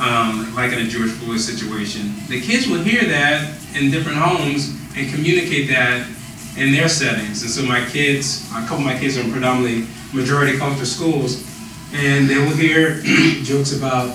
um, 0.00 0.54
like 0.54 0.72
in 0.72 0.78
a 0.80 0.88
George 0.88 1.10
Floyd 1.10 1.40
situation, 1.40 2.14
the 2.28 2.40
kids 2.40 2.66
will 2.66 2.82
hear 2.82 3.04
that 3.04 3.46
in 3.74 3.90
different 3.90 4.18
homes 4.18 4.74
and 4.96 5.12
communicate 5.12 5.68
that 5.68 6.06
in 6.56 6.72
their 6.72 6.88
settings. 6.88 7.42
And 7.42 7.50
so 7.50 7.62
my 7.62 7.84
kids, 7.86 8.48
a 8.50 8.66
couple 8.66 8.78
of 8.78 8.84
my 8.84 8.98
kids 8.98 9.16
are 9.16 9.22
in 9.22 9.30
predominantly 9.30 9.86
majority 10.12 10.58
culture 10.58 10.86
schools, 10.86 11.46
and 11.92 12.28
they 12.28 12.38
will 12.38 12.56
hear 12.56 13.00
jokes 13.44 13.76
about, 13.76 14.10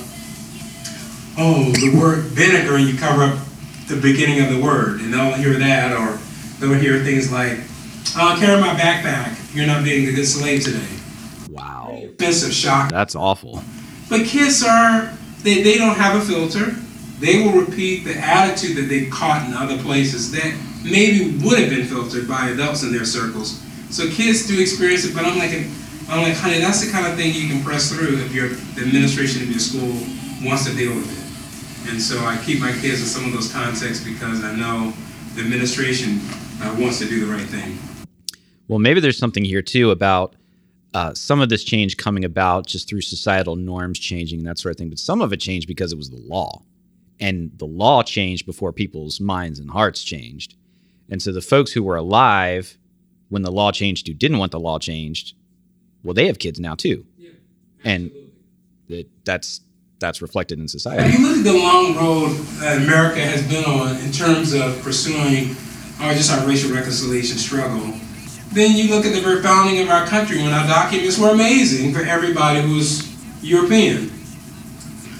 oh, 1.37 1.71
the 1.79 1.97
word 1.97 2.23
vinegar, 2.31 2.75
and 2.75 2.89
you 2.89 2.97
cover 2.97 3.23
up 3.23 3.39
the 3.87 3.99
beginning 3.99 4.41
of 4.41 4.49
the 4.49 4.61
word, 4.61 5.01
and 5.01 5.13
they'll 5.13 5.33
hear 5.33 5.53
that, 5.53 5.91
or 5.91 6.19
they'll 6.63 6.79
hear 6.79 7.03
things 7.03 7.31
like, 7.31 7.59
"I'll 8.15 8.37
carry 8.37 8.59
my 8.59 8.73
backpack. 8.73 9.35
You're 9.53 9.67
not 9.67 9.83
being 9.83 10.07
a 10.07 10.13
good 10.13 10.25
slave 10.25 10.63
today." 10.63 10.87
Wow. 11.49 12.01
Offensive 12.03 12.53
shock. 12.53 12.89
That's 12.89 13.15
awful. 13.15 13.61
But 14.09 14.25
kids 14.25 14.63
are, 14.63 15.11
they, 15.43 15.61
they 15.61 15.77
don't 15.77 15.95
have 15.95 16.21
a 16.21 16.25
filter. 16.25 16.71
They 17.19 17.41
will 17.41 17.61
repeat 17.61 18.03
the 18.05 18.15
attitude 18.17 18.77
that 18.77 18.89
they've 18.89 19.09
caught 19.11 19.47
in 19.47 19.53
other 19.53 19.77
places 19.77 20.31
that 20.31 20.53
maybe 20.83 21.37
would 21.43 21.59
have 21.59 21.69
been 21.69 21.85
filtered 21.85 22.27
by 22.27 22.49
adults 22.49 22.83
in 22.83 22.91
their 22.91 23.05
circles. 23.05 23.61
So 23.89 24.09
kids 24.09 24.47
do 24.47 24.59
experience 24.59 25.05
it, 25.05 25.13
but 25.13 25.25
I'm 25.25 25.37
like, 25.37 25.53
I'm 26.09 26.23
like, 26.23 26.35
honey, 26.35 26.59
that's 26.59 26.83
the 26.83 26.91
kind 26.91 27.07
of 27.07 27.15
thing 27.15 27.33
you 27.33 27.47
can 27.47 27.63
press 27.63 27.91
through 27.91 28.17
if 28.19 28.33
your 28.33 28.49
the 28.49 28.81
administration 28.81 29.43
of 29.43 29.49
your 29.49 29.59
school 29.59 29.93
wants 30.43 30.65
to 30.65 30.75
deal 30.75 30.93
with 30.93 31.07
it. 31.07 31.91
And 31.91 32.01
so 32.01 32.19
I 32.25 32.37
keep 32.43 32.59
my 32.59 32.71
kids 32.71 33.01
in 33.01 33.07
some 33.07 33.25
of 33.25 33.33
those 33.33 33.51
contexts 33.51 34.03
because 34.03 34.43
I 34.43 34.55
know 34.55 34.93
the 35.35 35.41
administration 35.41 36.19
uh, 36.63 36.75
wants 36.79 36.99
to 36.99 37.05
do 37.05 37.25
the 37.25 37.31
right 37.31 37.45
thing. 37.45 37.77
Well, 38.67 38.79
maybe 38.79 38.99
there's 38.99 39.17
something 39.17 39.43
here 39.43 39.61
too 39.61 39.91
about 39.91 40.35
uh, 40.93 41.13
some 41.13 41.41
of 41.41 41.49
this 41.49 41.63
change 41.63 41.97
coming 41.97 42.23
about 42.23 42.67
just 42.67 42.87
through 42.87 43.01
societal 43.01 43.55
norms 43.55 43.99
changing 43.99 44.39
and 44.39 44.47
that 44.47 44.59
sort 44.59 44.73
of 44.73 44.77
thing, 44.77 44.89
but 44.89 44.99
some 44.99 45.21
of 45.21 45.33
it 45.33 45.37
changed 45.37 45.67
because 45.67 45.91
it 45.91 45.97
was 45.97 46.09
the 46.09 46.21
law. 46.21 46.61
And 47.19 47.51
the 47.57 47.65
law 47.65 48.03
changed 48.03 48.45
before 48.45 48.71
people's 48.71 49.19
minds 49.19 49.59
and 49.59 49.69
hearts 49.69 50.03
changed. 50.03 50.55
And 51.09 51.21
so 51.21 51.31
the 51.31 51.41
folks 51.41 51.71
who 51.71 51.83
were 51.83 51.95
alive 51.95 52.77
when 53.29 53.41
the 53.41 53.51
law 53.51 53.71
changed 53.71 54.07
who 54.07 54.13
didn't 54.13 54.37
want 54.37 54.51
the 54.51 54.59
law 54.59 54.79
changed, 54.79 55.35
well, 56.03 56.13
they 56.13 56.27
have 56.27 56.39
kids 56.39 56.59
now 56.59 56.75
too. 56.75 57.05
Yeah, 57.17 57.31
and 57.83 58.11
that, 58.89 59.07
that's 59.25 59.61
that's 59.99 60.21
reflected 60.21 60.59
in 60.59 60.67
society. 60.67 61.09
If 61.09 61.19
you 61.19 61.27
look 61.27 61.37
at 61.37 61.43
the 61.43 61.53
long 61.53 61.95
road 61.95 62.31
that 62.59 62.77
America 62.77 63.21
has 63.21 63.47
been 63.47 63.63
on 63.63 63.95
in 63.97 64.11
terms 64.11 64.53
of 64.53 64.81
pursuing 64.81 65.55
or 66.03 66.13
just 66.13 66.31
our 66.31 66.45
racial 66.45 66.71
reconciliation 66.71 67.37
struggle, 67.37 67.93
then 68.51 68.75
you 68.75 68.89
look 68.89 69.05
at 69.05 69.13
the 69.13 69.21
very 69.21 69.41
founding 69.41 69.81
of 69.81 69.89
our 69.89 70.05
country 70.05 70.37
when 70.37 70.53
our 70.53 70.67
documents 70.67 71.17
were 71.17 71.29
amazing 71.29 71.93
for 71.93 72.01
everybody 72.01 72.61
who 72.61 72.75
was 72.75 73.09
European. 73.41 74.09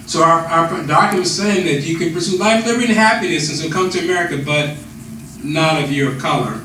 So 0.06 0.22
our, 0.24 0.40
our 0.46 0.86
documents 0.86 1.32
saying 1.32 1.66
that 1.66 1.88
you 1.88 1.98
can 1.98 2.14
pursue 2.14 2.38
life, 2.38 2.66
liberty, 2.66 2.86
and 2.86 2.94
happiness, 2.94 3.50
and 3.50 3.58
so 3.58 3.70
come 3.70 3.90
to 3.92 4.00
America, 4.00 4.38
but 4.46 4.76
not 5.44 5.84
of 5.84 6.22
color. 6.22 6.62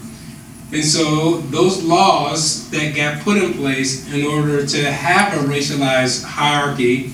And 0.70 0.84
so 0.84 1.38
those 1.38 1.82
laws 1.82 2.68
that 2.70 2.94
got 2.94 3.22
put 3.22 3.38
in 3.38 3.54
place 3.54 4.12
in 4.12 4.26
order 4.26 4.66
to 4.66 4.92
have 4.92 5.32
a 5.32 5.48
racialized 5.48 6.24
hierarchy 6.24 7.06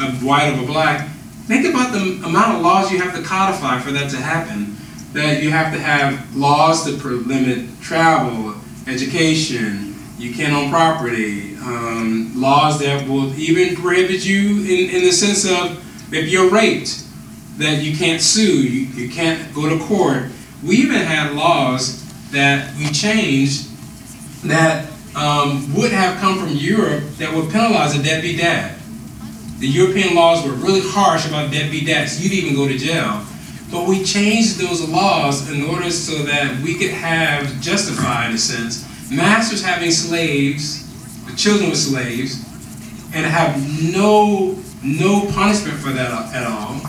of 0.00 0.24
white 0.24 0.54
over 0.54 0.66
black, 0.66 1.08
think 1.46 1.66
about 1.66 1.92
the 1.92 2.26
amount 2.26 2.56
of 2.56 2.62
laws 2.62 2.90
you 2.90 2.98
have 3.00 3.14
to 3.14 3.22
codify 3.22 3.78
for 3.80 3.92
that 3.92 4.10
to 4.10 4.16
happen. 4.16 4.71
That 5.12 5.42
you 5.42 5.50
have 5.50 5.72
to 5.74 5.78
have 5.78 6.34
laws 6.34 6.84
that 6.86 7.04
limit 7.04 7.68
travel, 7.80 8.54
education, 8.86 9.94
you 10.18 10.34
can't 10.34 10.52
own 10.52 10.70
property, 10.70 11.56
um, 11.56 12.32
laws 12.34 12.78
that 12.80 13.08
will 13.08 13.34
even 13.34 13.76
prohibit 13.76 14.24
you 14.24 14.60
in, 14.60 14.90
in 14.90 15.02
the 15.02 15.12
sense 15.12 15.44
of 15.44 15.78
if 16.14 16.28
you're 16.28 16.50
raped, 16.50 17.04
that 17.58 17.82
you 17.82 17.96
can't 17.96 18.20
sue, 18.20 18.62
you, 18.62 18.86
you 18.94 19.10
can't 19.10 19.54
go 19.54 19.68
to 19.68 19.84
court. 19.84 20.24
We 20.62 20.76
even 20.76 21.00
had 21.00 21.34
laws 21.34 22.02
that 22.30 22.74
we 22.76 22.86
changed 22.90 23.68
that 24.44 24.88
um, 25.14 25.74
would 25.74 25.92
have 25.92 26.18
come 26.20 26.38
from 26.38 26.56
Europe 26.56 27.04
that 27.18 27.32
would 27.34 27.50
penalize 27.50 27.98
a 27.98 28.02
deadbeat 28.02 28.38
dad. 28.38 28.78
The 29.58 29.68
European 29.68 30.14
laws 30.14 30.44
were 30.44 30.52
really 30.52 30.80
harsh 30.82 31.26
about 31.28 31.52
deadbeat 31.52 31.86
dads. 31.86 32.22
You'd 32.22 32.32
even 32.32 32.56
go 32.56 32.66
to 32.66 32.76
jail. 32.76 33.24
But 33.72 33.88
we 33.88 34.04
changed 34.04 34.58
those 34.58 34.86
laws 34.86 35.50
in 35.50 35.62
order 35.62 35.90
so 35.90 36.22
that 36.24 36.60
we 36.60 36.74
could 36.74 36.90
have, 36.90 37.58
justified 37.62 38.28
in 38.28 38.34
a 38.34 38.38
sense, 38.38 38.86
masters 39.10 39.64
having 39.64 39.90
slaves, 39.90 40.84
the 41.24 41.34
children 41.34 41.70
were 41.70 41.74
slaves, 41.74 42.44
and 43.14 43.24
have 43.24 43.56
no 43.94 44.58
no 44.84 45.26
punishment 45.32 45.78
for 45.78 45.90
that 45.90 46.34
at 46.34 46.46
all. 46.46 46.82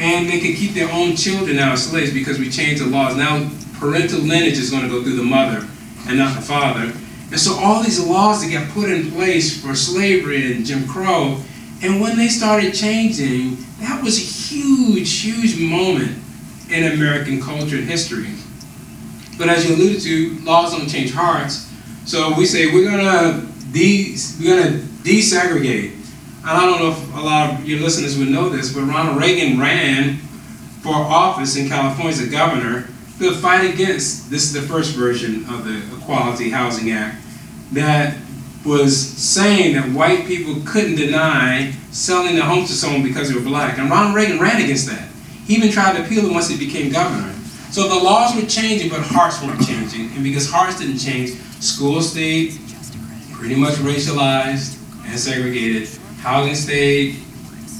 And 0.00 0.28
they 0.28 0.40
could 0.40 0.56
keep 0.56 0.72
their 0.72 0.90
own 0.90 1.14
children 1.14 1.58
out 1.58 1.72
as 1.72 1.88
slaves 1.88 2.12
because 2.12 2.40
we 2.40 2.50
changed 2.50 2.82
the 2.82 2.86
laws. 2.86 3.16
Now 3.16 3.48
parental 3.78 4.18
lineage 4.18 4.58
is 4.58 4.70
going 4.70 4.82
to 4.82 4.88
go 4.88 5.04
through 5.04 5.16
the 5.16 5.22
mother 5.22 5.64
and 6.08 6.18
not 6.18 6.34
the 6.34 6.42
father. 6.42 6.92
And 7.30 7.38
so 7.38 7.54
all 7.54 7.80
these 7.80 8.04
laws 8.04 8.42
that 8.42 8.50
got 8.50 8.70
put 8.70 8.90
in 8.90 9.12
place 9.12 9.62
for 9.62 9.76
slavery 9.76 10.52
and 10.52 10.66
Jim 10.66 10.88
Crow, 10.88 11.40
and 11.82 12.00
when 12.00 12.16
they 12.16 12.28
started 12.28 12.74
changing, 12.74 13.56
that 13.80 14.02
was 14.02 14.18
a 14.18 14.22
huge, 14.22 15.20
huge 15.20 15.60
moment 15.60 16.23
in 16.74 16.92
American 16.92 17.40
culture 17.40 17.76
and 17.76 17.88
history. 17.88 18.30
But 19.38 19.48
as 19.48 19.68
you 19.68 19.74
alluded 19.74 20.02
to, 20.02 20.38
laws 20.44 20.72
don't 20.72 20.88
change 20.88 21.12
hearts. 21.12 21.70
So 22.04 22.36
we 22.36 22.46
say 22.46 22.72
we're 22.72 22.88
gonna 22.90 23.46
de- 23.72 24.16
we're 24.40 24.56
gonna 24.56 24.78
desegregate. 25.02 25.92
And 26.42 26.50
I 26.50 26.66
don't 26.66 26.80
know 26.80 26.90
if 26.90 27.14
a 27.14 27.20
lot 27.20 27.54
of 27.54 27.68
your 27.68 27.80
listeners 27.80 28.18
would 28.18 28.28
know 28.28 28.48
this, 28.48 28.72
but 28.72 28.82
Ronald 28.82 29.18
Reagan 29.18 29.58
ran 29.58 30.16
for 30.82 30.92
office 30.92 31.56
in 31.56 31.68
California 31.68 32.12
as 32.12 32.20
a 32.20 32.30
governor 32.30 32.88
the 33.18 33.32
fight 33.32 33.72
against 33.72 34.30
this 34.30 34.42
is 34.42 34.52
the 34.52 34.62
first 34.62 34.94
version 34.94 35.44
of 35.48 35.64
the 35.64 35.78
Equality 35.96 36.50
Housing 36.50 36.90
Act 36.90 37.22
that 37.72 38.16
was 38.64 38.98
saying 38.98 39.74
that 39.74 39.90
white 39.90 40.26
people 40.26 40.56
couldn't 40.64 40.96
deny 40.96 41.72
selling 41.90 42.34
their 42.34 42.44
homes 42.44 42.68
to 42.70 42.74
someone 42.74 43.02
because 43.02 43.28
they 43.28 43.34
were 43.34 43.44
black. 43.44 43.78
And 43.78 43.90
Ronald 43.90 44.16
Reagan 44.16 44.40
ran 44.40 44.62
against 44.62 44.88
that. 44.88 45.08
He 45.46 45.54
even 45.56 45.70
tried 45.70 45.96
to 45.96 46.04
appeal 46.04 46.26
it 46.26 46.32
once 46.32 46.48
he 46.48 46.56
became 46.56 46.90
governor. 46.92 47.32
So 47.70 47.88
the 47.88 48.02
laws 48.02 48.34
were 48.34 48.46
changing, 48.46 48.88
but 48.88 49.00
hearts 49.00 49.42
weren't 49.42 49.66
changing. 49.66 50.10
And 50.14 50.22
because 50.22 50.50
hearts 50.50 50.78
didn't 50.78 50.98
change, 50.98 51.30
schools 51.60 52.12
stayed 52.12 52.58
pretty 53.32 53.56
much 53.56 53.74
racialized 53.74 54.78
and 55.06 55.18
segregated. 55.18 55.88
Housing 56.18 56.54
stayed 56.54 57.16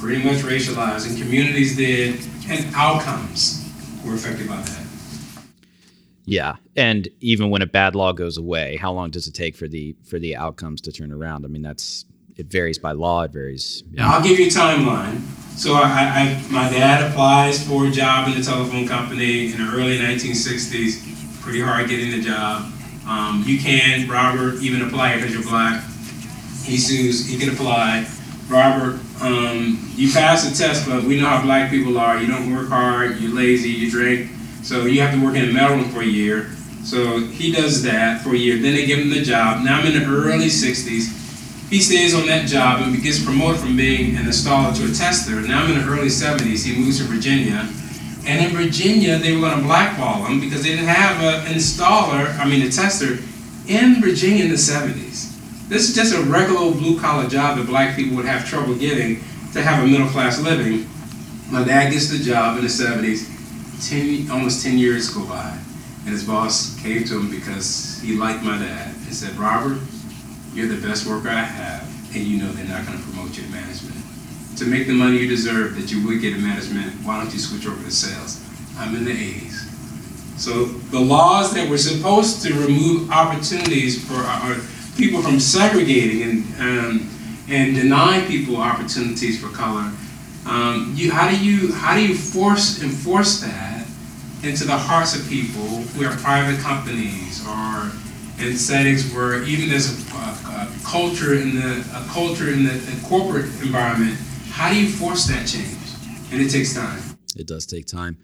pretty 0.00 0.22
much 0.22 0.38
racialized, 0.42 1.08
and 1.08 1.18
communities 1.18 1.76
did, 1.76 2.20
and 2.48 2.74
outcomes 2.74 3.66
were 4.04 4.14
affected 4.14 4.46
by 4.48 4.56
that. 4.56 4.84
Yeah, 6.26 6.56
and 6.76 7.08
even 7.20 7.50
when 7.50 7.62
a 7.62 7.66
bad 7.66 7.94
law 7.94 8.12
goes 8.12 8.36
away, 8.36 8.76
how 8.76 8.92
long 8.92 9.10
does 9.10 9.26
it 9.26 9.34
take 9.34 9.56
for 9.56 9.68
the 9.68 9.94
for 10.04 10.18
the 10.18 10.36
outcomes 10.36 10.80
to 10.82 10.92
turn 10.92 11.12
around? 11.12 11.44
I 11.44 11.48
mean, 11.48 11.62
that's 11.62 12.04
it 12.36 12.46
varies 12.46 12.78
by 12.78 12.92
law. 12.92 13.22
It 13.22 13.32
varies. 13.32 13.82
Yeah. 13.92 14.10
I'll 14.10 14.22
give 14.22 14.38
you 14.38 14.46
a 14.46 14.50
timeline. 14.50 15.20
So 15.56 15.74
I, 15.74 16.40
I, 16.40 16.44
my 16.50 16.68
dad 16.68 17.10
applies 17.10 17.66
for 17.66 17.86
a 17.86 17.90
job 17.90 18.28
in 18.28 18.34
the 18.34 18.42
telephone 18.42 18.88
company 18.88 19.52
in 19.52 19.58
the 19.58 19.72
early 19.72 19.98
1960s. 19.98 21.42
Pretty 21.42 21.60
hard 21.60 21.88
getting 21.88 22.10
the 22.10 22.20
job. 22.20 22.72
Um, 23.06 23.44
you 23.46 23.58
can, 23.58 24.08
Robert, 24.08 24.60
even 24.62 24.82
apply 24.82 25.16
because 25.16 25.32
you're 25.32 25.42
black. 25.44 25.84
He 26.64 26.76
sues. 26.76 27.28
He 27.28 27.38
can 27.38 27.50
apply. 27.50 28.06
Robert, 28.48 28.98
um, 29.20 29.78
you 29.94 30.12
pass 30.12 30.48
the 30.48 30.56
test, 30.56 30.88
but 30.88 31.04
we 31.04 31.20
know 31.20 31.26
how 31.26 31.42
black 31.42 31.70
people 31.70 31.98
are. 31.98 32.18
You 32.18 32.26
don't 32.26 32.52
work 32.52 32.68
hard. 32.68 33.20
You're 33.20 33.34
lazy. 33.34 33.68
You 33.68 33.90
drink 33.90 34.30
so 34.64 34.86
you 34.86 35.02
have 35.02 35.12
to 35.12 35.22
work 35.22 35.36
in 35.36 35.44
a 35.44 35.52
mailroom 35.52 35.92
for 35.92 36.00
a 36.00 36.06
year. 36.06 36.50
So 36.84 37.18
he 37.18 37.52
does 37.52 37.82
that 37.82 38.22
for 38.22 38.30
a 38.30 38.36
year. 38.36 38.56
Then 38.56 38.74
they 38.74 38.86
give 38.86 38.98
him 38.98 39.10
the 39.10 39.20
job. 39.20 39.62
Now 39.62 39.78
I'm 39.78 39.86
in 39.86 39.92
the 39.92 40.06
early 40.06 40.46
60s. 40.46 41.23
He 41.70 41.80
stays 41.80 42.14
on 42.14 42.26
that 42.26 42.46
job 42.46 42.82
and 42.82 43.02
gets 43.02 43.24
promoted 43.24 43.60
from 43.60 43.76
being 43.76 44.16
an 44.16 44.24
installer 44.24 44.76
to 44.76 44.84
a 44.84 44.94
tester. 44.94 45.40
Now 45.40 45.64
I'm 45.64 45.70
in 45.70 45.78
the 45.78 45.86
early 45.86 46.08
70s. 46.08 46.64
He 46.64 46.78
moves 46.78 46.98
to 46.98 47.04
Virginia. 47.04 47.68
And 48.26 48.44
in 48.44 48.56
Virginia, 48.56 49.18
they 49.18 49.34
were 49.34 49.40
going 49.40 49.58
to 49.58 49.64
blackball 49.64 50.24
him 50.24 50.40
because 50.40 50.62
they 50.62 50.70
didn't 50.70 50.86
have 50.86 51.22
an 51.22 51.52
installer, 51.52 52.38
I 52.38 52.48
mean 52.48 52.66
a 52.66 52.70
tester, 52.70 53.18
in 53.66 54.00
Virginia 54.00 54.44
in 54.44 54.50
the 54.50 54.56
70s. 54.56 55.32
This 55.68 55.88
is 55.88 55.94
just 55.94 56.14
a 56.14 56.22
regular 56.22 56.70
blue 56.72 57.00
collar 57.00 57.28
job 57.28 57.58
that 57.58 57.66
black 57.66 57.96
people 57.96 58.16
would 58.16 58.26
have 58.26 58.46
trouble 58.46 58.74
getting 58.76 59.20
to 59.52 59.62
have 59.62 59.82
a 59.82 59.86
middle 59.86 60.08
class 60.08 60.40
living. 60.40 60.86
My 61.50 61.64
dad 61.64 61.90
gets 61.90 62.08
the 62.08 62.22
job 62.22 62.58
in 62.58 62.64
the 62.64 62.70
70s 62.70 63.30
10, 63.88 64.30
almost 64.30 64.64
10 64.64 64.78
years 64.78 65.10
go 65.10 65.24
by, 65.26 65.56
and 66.00 66.10
his 66.10 66.24
boss 66.24 66.78
came 66.80 67.04
to 67.04 67.18
him 67.18 67.30
because 67.30 68.00
he 68.02 68.16
liked 68.16 68.42
my 68.42 68.58
dad 68.58 68.94
and 68.94 69.14
said, 69.14 69.34
Robert, 69.36 69.78
you're 70.54 70.68
the 70.68 70.86
best 70.86 71.06
worker 71.06 71.28
I 71.28 71.42
have, 71.42 71.82
and 72.14 72.24
you 72.24 72.38
know 72.38 72.50
they're 72.52 72.66
not 72.66 72.86
going 72.86 72.98
to 72.98 73.04
promote 73.04 73.36
you 73.36 73.42
to 73.44 73.50
management. 73.50 73.96
To 74.58 74.66
make 74.66 74.86
the 74.86 74.92
money 74.92 75.18
you 75.18 75.28
deserve 75.28 75.76
that 75.76 75.90
you 75.90 76.06
would 76.06 76.20
get 76.20 76.34
in 76.34 76.42
management, 76.42 76.92
why 77.04 77.18
don't 77.18 77.32
you 77.32 77.40
switch 77.40 77.66
over 77.66 77.82
to 77.82 77.90
sales? 77.90 78.40
I'm 78.78 78.94
in 78.94 79.04
the 79.04 79.12
80s. 79.12 80.38
So 80.38 80.64
the 80.64 81.00
laws 81.00 81.54
that 81.54 81.68
were 81.68 81.78
supposed 81.78 82.42
to 82.42 82.54
remove 82.54 83.10
opportunities 83.10 84.06
for 84.06 84.14
our 84.14 84.56
people 84.96 85.22
from 85.22 85.40
segregating 85.40 86.22
and, 86.22 86.60
um, 86.60 87.10
and 87.48 87.74
denying 87.74 88.26
people 88.26 88.56
opportunities 88.56 89.40
for 89.40 89.48
color 89.48 89.92
um, 90.46 90.92
you, 90.94 91.10
how 91.10 91.30
do 91.30 91.38
you 91.38 91.72
how 91.72 91.94
do 91.94 92.06
you 92.06 92.14
force 92.14 92.82
enforce 92.82 93.40
that 93.40 93.86
into 94.42 94.64
the 94.64 94.76
hearts 94.76 95.18
of 95.18 95.26
people 95.28 95.62
who 95.62 96.04
are 96.04 96.14
private 96.16 96.60
companies 96.60 97.40
or 97.46 97.90
in 98.38 98.56
settings 98.56 99.12
where 99.12 99.42
even 99.44 99.68
there's 99.68 99.90
a, 99.90 100.14
a, 100.16 100.18
a 100.18 100.68
culture 100.84 101.34
in 101.34 101.54
the 101.54 101.80
a 101.94 102.06
culture 102.08 102.50
in 102.50 102.64
the, 102.64 102.72
the 102.72 103.06
corporate 103.06 103.46
environment? 103.62 104.18
How 104.50 104.70
do 104.70 104.80
you 104.80 104.88
force 104.88 105.26
that 105.26 105.46
change? 105.46 105.78
And 106.32 106.40
it 106.40 106.50
takes 106.50 106.74
time. 106.74 107.00
It 107.36 107.46
does 107.46 107.66
take 107.66 107.86
time. 107.86 108.16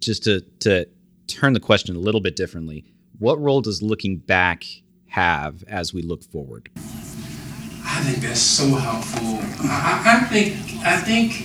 Just 0.00 0.24
to 0.24 0.40
to 0.60 0.86
turn 1.26 1.52
the 1.52 1.60
question 1.60 1.96
a 1.96 1.98
little 1.98 2.20
bit 2.20 2.36
differently, 2.36 2.84
what 3.18 3.40
role 3.40 3.60
does 3.60 3.82
looking 3.82 4.18
back 4.18 4.64
have 5.08 5.64
as 5.64 5.94
we 5.94 6.02
look 6.02 6.22
forward? 6.22 6.68
I 6.76 8.02
think 8.02 8.18
that's 8.18 8.40
so 8.40 8.74
helpful. 8.74 9.38
I, 9.68 10.02
I 10.04 10.26
think 10.26 10.56
I 10.84 10.96
think 10.98 11.40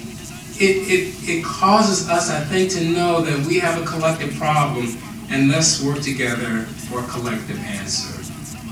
it, 0.59 0.75
it 0.87 1.29
it 1.29 1.43
causes 1.45 2.09
us, 2.09 2.29
I 2.29 2.41
think, 2.41 2.71
to 2.71 2.83
know 2.83 3.21
that 3.21 3.45
we 3.47 3.59
have 3.59 3.81
a 3.81 3.85
collective 3.85 4.35
problem 4.35 4.97
and 5.29 5.49
let's 5.49 5.81
work 5.81 6.01
together 6.01 6.65
for 6.91 6.99
a 6.99 7.07
collective 7.07 7.57
answer. 7.59 8.19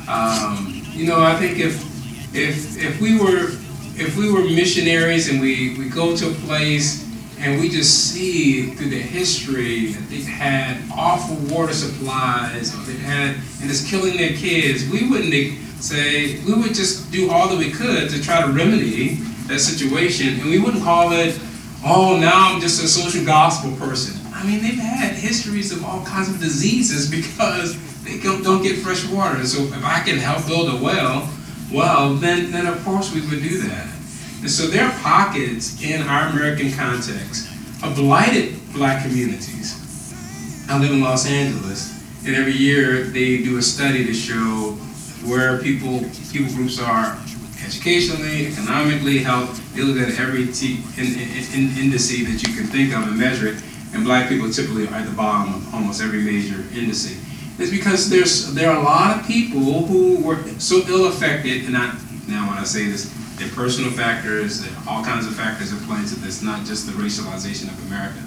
Um, 0.09 0.83
you 0.91 1.07
know, 1.07 1.21
I 1.21 1.35
think 1.35 1.57
if 1.57 1.85
if 2.35 2.77
if 2.77 2.99
we 2.99 3.17
were 3.17 3.51
if 3.95 4.17
we 4.17 4.31
were 4.31 4.43
missionaries 4.43 5.29
and 5.29 5.41
we, 5.41 5.77
we 5.77 5.89
go 5.89 6.15
to 6.15 6.29
a 6.29 6.33
place 6.45 7.05
and 7.39 7.59
we 7.59 7.69
just 7.69 8.11
see 8.11 8.71
through 8.71 8.89
the 8.89 8.99
history 8.99 9.93
that 9.93 10.09
they've 10.09 10.25
had 10.25 10.81
awful 10.91 11.35
water 11.53 11.73
supplies 11.73 12.73
or 12.73 12.79
they've 12.83 12.99
had 12.99 13.35
and 13.61 13.69
it's 13.69 13.89
killing 13.89 14.17
their 14.17 14.33
kids, 14.33 14.89
we 14.89 15.09
wouldn't 15.09 15.33
say 15.81 16.41
we 16.43 16.53
would 16.53 16.73
just 16.73 17.11
do 17.11 17.29
all 17.29 17.47
that 17.49 17.57
we 17.57 17.71
could 17.71 18.09
to 18.09 18.21
try 18.21 18.41
to 18.41 18.51
remedy 18.51 19.15
that 19.47 19.59
situation 19.59 20.39
and 20.39 20.49
we 20.49 20.59
wouldn't 20.59 20.83
call 20.83 21.11
it, 21.11 21.39
oh 21.85 22.17
now 22.19 22.53
I'm 22.53 22.61
just 22.61 22.83
a 22.83 22.87
social 22.87 23.25
gospel 23.25 23.71
person. 23.77 24.19
I 24.39 24.45
mean, 24.45 24.61
they've 24.61 24.79
had 24.79 25.15
histories 25.15 25.73
of 25.73 25.83
all 25.83 26.01
kinds 26.05 26.29
of 26.29 26.39
diseases 26.39 27.11
because 27.11 27.75
they 28.03 28.19
don't 28.21 28.63
get 28.63 28.77
fresh 28.77 29.05
water. 29.09 29.45
So 29.45 29.63
if 29.63 29.83
I 29.83 29.99
can 29.99 30.17
help 30.17 30.47
build 30.47 30.69
a 30.69 30.81
well, 30.81 31.29
well, 31.73 32.13
then, 32.13 32.49
then 32.49 32.65
of 32.65 32.81
course 32.85 33.13
we 33.13 33.19
would 33.19 33.43
do 33.43 33.61
that. 33.67 33.85
And 34.39 34.49
so 34.49 34.67
there 34.67 34.85
are 34.85 34.99
pockets 35.01 35.83
in 35.83 36.01
our 36.03 36.29
American 36.29 36.71
context 36.71 37.51
of 37.83 37.95
blighted 37.95 38.55
black 38.71 39.03
communities. 39.03 39.75
I 40.69 40.79
live 40.79 40.91
in 40.91 41.01
Los 41.01 41.27
Angeles, 41.27 42.01
and 42.25 42.33
every 42.33 42.53
year 42.53 43.03
they 43.03 43.43
do 43.43 43.57
a 43.57 43.61
study 43.61 44.05
to 44.05 44.13
show 44.13 44.77
where 45.27 45.61
people 45.61 45.99
people 46.31 46.53
groups 46.55 46.79
are 46.79 47.19
educationally, 47.65 48.47
economically, 48.47 49.17
health. 49.17 49.59
They 49.75 49.81
look 49.81 49.97
at 49.97 50.17
every 50.17 50.47
t- 50.47 50.81
in, 50.95 51.07
in, 51.07 51.67
in, 51.75 51.91
indice 51.91 52.23
that 52.25 52.47
you 52.47 52.55
can 52.55 52.67
think 52.67 52.95
of 52.95 53.03
and 53.03 53.17
measure 53.17 53.47
it 53.47 53.61
and 53.93 54.03
black 54.03 54.29
people 54.29 54.49
typically 54.49 54.87
are 54.87 54.95
at 54.95 55.05
the 55.05 55.15
bottom 55.15 55.55
of 55.55 55.73
almost 55.73 56.01
every 56.01 56.21
major 56.21 56.63
industry. 56.73 57.17
It's 57.57 57.71
because 57.71 58.09
there's 58.09 58.53
there 58.53 58.71
are 58.71 58.79
a 58.79 58.83
lot 58.83 59.19
of 59.19 59.27
people 59.27 59.85
who 59.85 60.23
were 60.23 60.41
so 60.59 60.81
ill 60.87 61.07
affected, 61.07 61.65
and 61.65 61.75
I, 61.75 61.97
now 62.27 62.47
when 62.47 62.57
I 62.57 62.63
say 62.63 62.85
this, 62.85 63.13
there 63.37 63.49
personal 63.49 63.91
factors, 63.91 64.61
there 64.61 64.71
are 64.77 64.83
all 64.89 65.03
kinds 65.03 65.25
of 65.25 65.35
factors 65.35 65.71
that 65.71 65.81
play 65.87 65.97
into 65.97 66.19
this, 66.19 66.41
not 66.41 66.65
just 66.65 66.85
the 66.85 66.93
racialization 66.93 67.67
of 67.67 67.85
America. 67.87 68.21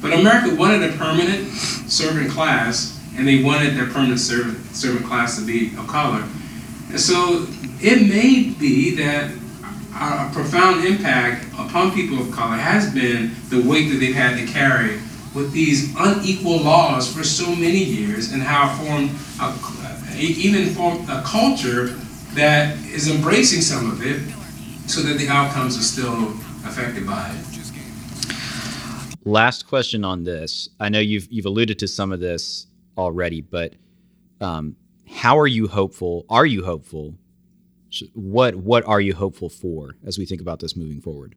But 0.00 0.12
America 0.12 0.54
wanted 0.54 0.82
a 0.82 0.96
permanent 0.96 1.48
servant 1.48 2.30
class, 2.30 3.00
and 3.16 3.26
they 3.26 3.42
wanted 3.42 3.74
their 3.74 3.86
permanent 3.86 4.20
servant, 4.20 4.58
servant 4.74 5.06
class 5.06 5.38
to 5.38 5.46
be 5.46 5.74
of 5.76 5.86
color. 5.86 6.22
And 6.90 7.00
so 7.00 7.46
it 7.80 8.08
may 8.08 8.54
be 8.58 8.94
that 8.96 9.30
a 9.94 10.30
profound 10.32 10.84
impact 10.84 11.46
upon 11.54 11.92
people 11.92 12.20
of 12.20 12.30
color 12.32 12.56
has 12.56 12.92
been 12.92 13.34
the 13.48 13.62
weight 13.68 13.88
that 13.90 13.98
they've 13.98 14.14
had 14.14 14.36
to 14.36 14.46
carry 14.46 14.98
with 15.34 15.52
these 15.52 15.94
unequal 15.98 16.58
laws 16.62 17.12
for 17.12 17.24
so 17.24 17.46
many 17.54 17.82
years 17.82 18.32
and 18.32 18.42
how 18.42 18.72
it 18.72 18.86
formed 18.86 19.10
a, 19.40 20.20
even 20.20 20.74
formed 20.74 21.08
a 21.08 21.22
culture 21.22 21.86
that 22.34 22.76
is 22.86 23.08
embracing 23.08 23.60
some 23.60 23.90
of 23.90 24.04
it 24.04 24.20
so 24.88 25.00
that 25.00 25.18
the 25.18 25.28
outcomes 25.28 25.78
are 25.78 25.82
still 25.82 26.30
affected 26.64 27.06
by 27.06 27.30
it. 27.30 27.54
Last 29.26 29.66
question 29.66 30.04
on 30.04 30.22
this. 30.22 30.68
I 30.78 30.90
know 30.90 31.00
you've 31.00 31.28
you've 31.30 31.46
alluded 31.46 31.78
to 31.78 31.88
some 31.88 32.12
of 32.12 32.20
this 32.20 32.66
already, 32.98 33.40
but 33.40 33.72
um, 34.42 34.76
how 35.08 35.38
are 35.38 35.46
you 35.46 35.66
hopeful? 35.66 36.26
Are 36.28 36.44
you 36.44 36.62
hopeful 36.62 37.14
what 38.14 38.56
what 38.56 38.84
are 38.86 39.00
you 39.00 39.14
hopeful 39.14 39.48
for 39.48 39.96
as 40.04 40.18
we 40.18 40.26
think 40.26 40.40
about 40.40 40.60
this 40.60 40.76
moving 40.76 41.00
forward? 41.00 41.36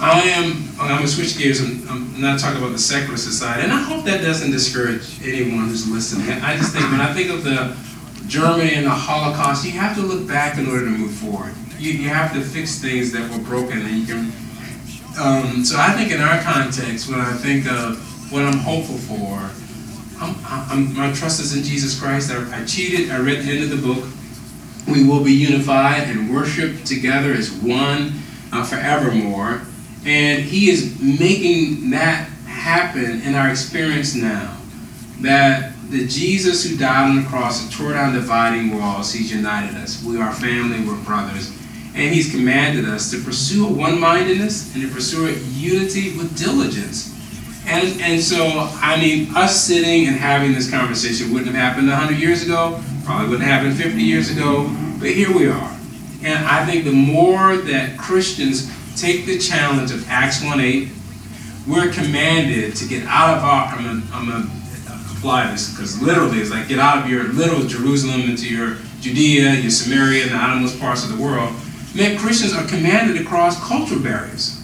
I 0.00 0.22
am. 0.22 0.68
I'm 0.80 0.88
going 0.88 1.02
to 1.02 1.08
switch 1.08 1.36
gears 1.36 1.60
and 1.60 1.86
I'm 1.88 2.18
not 2.18 2.40
talking 2.40 2.58
about 2.58 2.72
the 2.72 2.78
secular 2.78 3.18
society, 3.18 3.64
and 3.64 3.72
I 3.72 3.82
hope 3.82 4.04
that 4.06 4.22
doesn't 4.22 4.50
discourage 4.50 5.20
anyone 5.22 5.68
who's 5.68 5.86
listening. 5.88 6.30
I 6.42 6.56
just 6.56 6.72
think 6.72 6.90
when 6.90 7.00
I 7.00 7.12
think 7.12 7.30
of 7.30 7.44
the 7.44 7.76
Germany 8.26 8.74
and 8.74 8.86
the 8.86 8.90
Holocaust, 8.90 9.64
you 9.66 9.72
have 9.72 9.94
to 9.96 10.02
look 10.02 10.26
back 10.26 10.56
in 10.56 10.68
order 10.68 10.86
to 10.86 10.90
move 10.90 11.12
forward. 11.12 11.52
You, 11.78 11.92
you 11.92 12.08
have 12.08 12.32
to 12.32 12.40
fix 12.40 12.78
things 12.78 13.12
that 13.12 13.30
were 13.30 13.44
broken, 13.44 13.78
and 13.78 13.90
you 13.90 14.06
can. 14.06 14.32
Um, 15.20 15.64
so 15.64 15.76
I 15.78 15.92
think 15.92 16.12
in 16.12 16.22
our 16.22 16.40
context, 16.40 17.10
when 17.10 17.20
I 17.20 17.32
think 17.32 17.66
of 17.70 17.98
what 18.32 18.42
I'm 18.42 18.56
hopeful 18.56 18.96
for, 18.96 19.36
I'm, 20.22 20.34
I'm, 20.70 20.96
my 20.96 21.12
trust 21.12 21.40
is 21.40 21.54
in 21.54 21.62
Jesus 21.62 21.98
Christ. 22.00 22.30
I, 22.30 22.62
I 22.62 22.64
cheated. 22.64 23.10
I 23.10 23.18
read 23.18 23.44
the 23.44 23.50
end 23.50 23.64
of 23.64 23.70
the 23.70 23.86
book 23.86 24.04
we 24.88 25.04
will 25.04 25.22
be 25.22 25.32
unified 25.32 26.08
and 26.08 26.32
worship 26.32 26.84
together 26.84 27.32
as 27.32 27.50
one 27.52 28.12
uh, 28.52 28.64
forevermore. 28.64 29.62
And 30.04 30.42
He 30.42 30.70
is 30.70 31.00
making 31.00 31.90
that 31.90 32.28
happen 32.46 33.22
in 33.22 33.34
our 33.34 33.50
experience 33.50 34.14
now. 34.14 34.56
That 35.20 35.72
the 35.90 36.06
Jesus 36.06 36.64
who 36.64 36.76
died 36.76 37.10
on 37.10 37.16
the 37.22 37.28
cross 37.28 37.62
and 37.62 37.72
tore 37.72 37.92
down 37.92 38.14
dividing 38.14 38.76
walls, 38.76 39.12
He's 39.12 39.32
united 39.32 39.76
us. 39.76 40.02
We 40.04 40.20
are 40.20 40.32
family, 40.32 40.86
we're 40.86 41.02
brothers. 41.04 41.50
And 41.94 42.14
He's 42.14 42.30
commanded 42.30 42.86
us 42.86 43.10
to 43.10 43.22
pursue 43.22 43.66
a 43.66 43.72
one 43.72 43.98
mindedness 43.98 44.74
and 44.74 44.82
to 44.82 44.88
pursue 44.88 45.28
unity 45.52 46.16
with 46.16 46.38
diligence. 46.38 47.16
And, 47.66 48.00
and 48.00 48.20
so, 48.20 48.68
I 48.80 48.98
mean, 49.00 49.34
us 49.36 49.64
sitting 49.64 50.08
and 50.08 50.16
having 50.16 50.52
this 50.52 50.70
conversation 50.70 51.32
wouldn't 51.32 51.54
have 51.54 51.60
happened 51.60 51.88
100 51.88 52.18
years 52.18 52.42
ago, 52.42 52.82
probably 53.10 53.28
wouldn't 53.28 53.48
have 53.48 53.62
happened 53.62 53.76
50 53.76 54.00
years 54.00 54.30
ago, 54.30 54.70
but 55.00 55.10
here 55.10 55.36
we 55.36 55.48
are. 55.48 55.76
And 56.22 56.44
I 56.46 56.64
think 56.64 56.84
the 56.84 56.92
more 56.92 57.56
that 57.56 57.98
Christians 57.98 58.70
take 59.00 59.26
the 59.26 59.36
challenge 59.36 59.90
of 59.90 60.08
Acts 60.08 60.38
1.8, 60.44 60.88
we're 61.66 61.92
commanded 61.92 62.76
to 62.76 62.86
get 62.86 63.04
out 63.06 63.36
of 63.36 63.42
our, 63.42 63.66
I'm 63.74 64.26
to 64.26 65.16
apply 65.16 65.50
this 65.50 65.72
because 65.72 66.00
literally 66.00 66.38
it's 66.38 66.52
like 66.52 66.68
get 66.68 66.78
out 66.78 67.02
of 67.02 67.10
your 67.10 67.24
little 67.32 67.66
Jerusalem 67.66 68.20
into 68.30 68.48
your 68.48 68.76
Judea, 69.00 69.54
your 69.54 69.70
Samaria, 69.70 70.22
and 70.22 70.30
the 70.30 70.36
outermost 70.36 70.78
parts 70.78 71.02
of 71.02 71.16
the 71.16 71.20
world. 71.20 71.52
Man, 71.96 72.16
Christians 72.16 72.54
are 72.54 72.64
commanded 72.68 73.18
to 73.18 73.24
cross 73.24 73.58
cultural 73.66 74.00
barriers. 74.00 74.62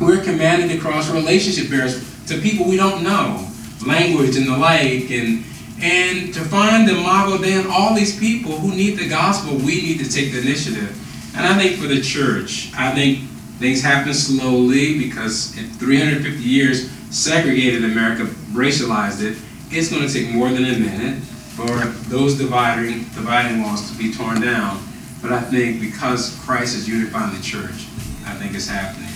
We're 0.00 0.22
commanded 0.22 0.70
to 0.70 0.78
cross 0.78 1.10
relationship 1.10 1.68
barriers 1.68 2.02
to 2.28 2.38
people 2.38 2.66
we 2.66 2.78
don't 2.78 3.02
know, 3.02 3.46
language 3.86 4.36
and 4.36 4.46
the 4.46 4.56
like, 4.56 5.10
and 5.10 5.44
and 5.80 6.32
to 6.32 6.40
find 6.40 6.88
the 6.88 6.94
model 6.94 7.38
then 7.38 7.66
all 7.70 7.94
these 7.94 8.18
people 8.18 8.52
who 8.52 8.74
need 8.74 8.98
the 8.98 9.08
gospel, 9.08 9.56
we 9.56 9.82
need 9.82 9.98
to 9.98 10.10
take 10.10 10.32
the 10.32 10.40
initiative. 10.40 10.90
And 11.36 11.46
I 11.46 11.58
think 11.58 11.78
for 11.78 11.86
the 11.86 12.00
church, 12.00 12.72
I 12.74 12.94
think 12.94 13.28
things 13.58 13.82
happen 13.82 14.14
slowly 14.14 14.98
because 14.98 15.56
in 15.58 15.68
350 15.70 16.42
years, 16.42 16.90
segregated 17.10 17.84
America, 17.84 18.24
racialized 18.52 19.22
it. 19.22 19.38
It's 19.70 19.90
going 19.90 20.06
to 20.06 20.12
take 20.12 20.30
more 20.30 20.48
than 20.48 20.64
a 20.64 20.78
minute 20.78 21.22
for 21.22 21.66
those 22.08 22.38
dividing, 22.38 23.00
dividing 23.14 23.62
walls 23.62 23.90
to 23.90 23.98
be 23.98 24.12
torn 24.14 24.40
down. 24.40 24.82
But 25.20 25.32
I 25.32 25.40
think 25.40 25.80
because 25.80 26.38
Christ 26.44 26.76
is 26.76 26.88
unifying 26.88 27.34
the 27.36 27.42
church, 27.42 27.86
I 28.24 28.34
think 28.34 28.54
it's 28.54 28.68
happening. 28.68 29.08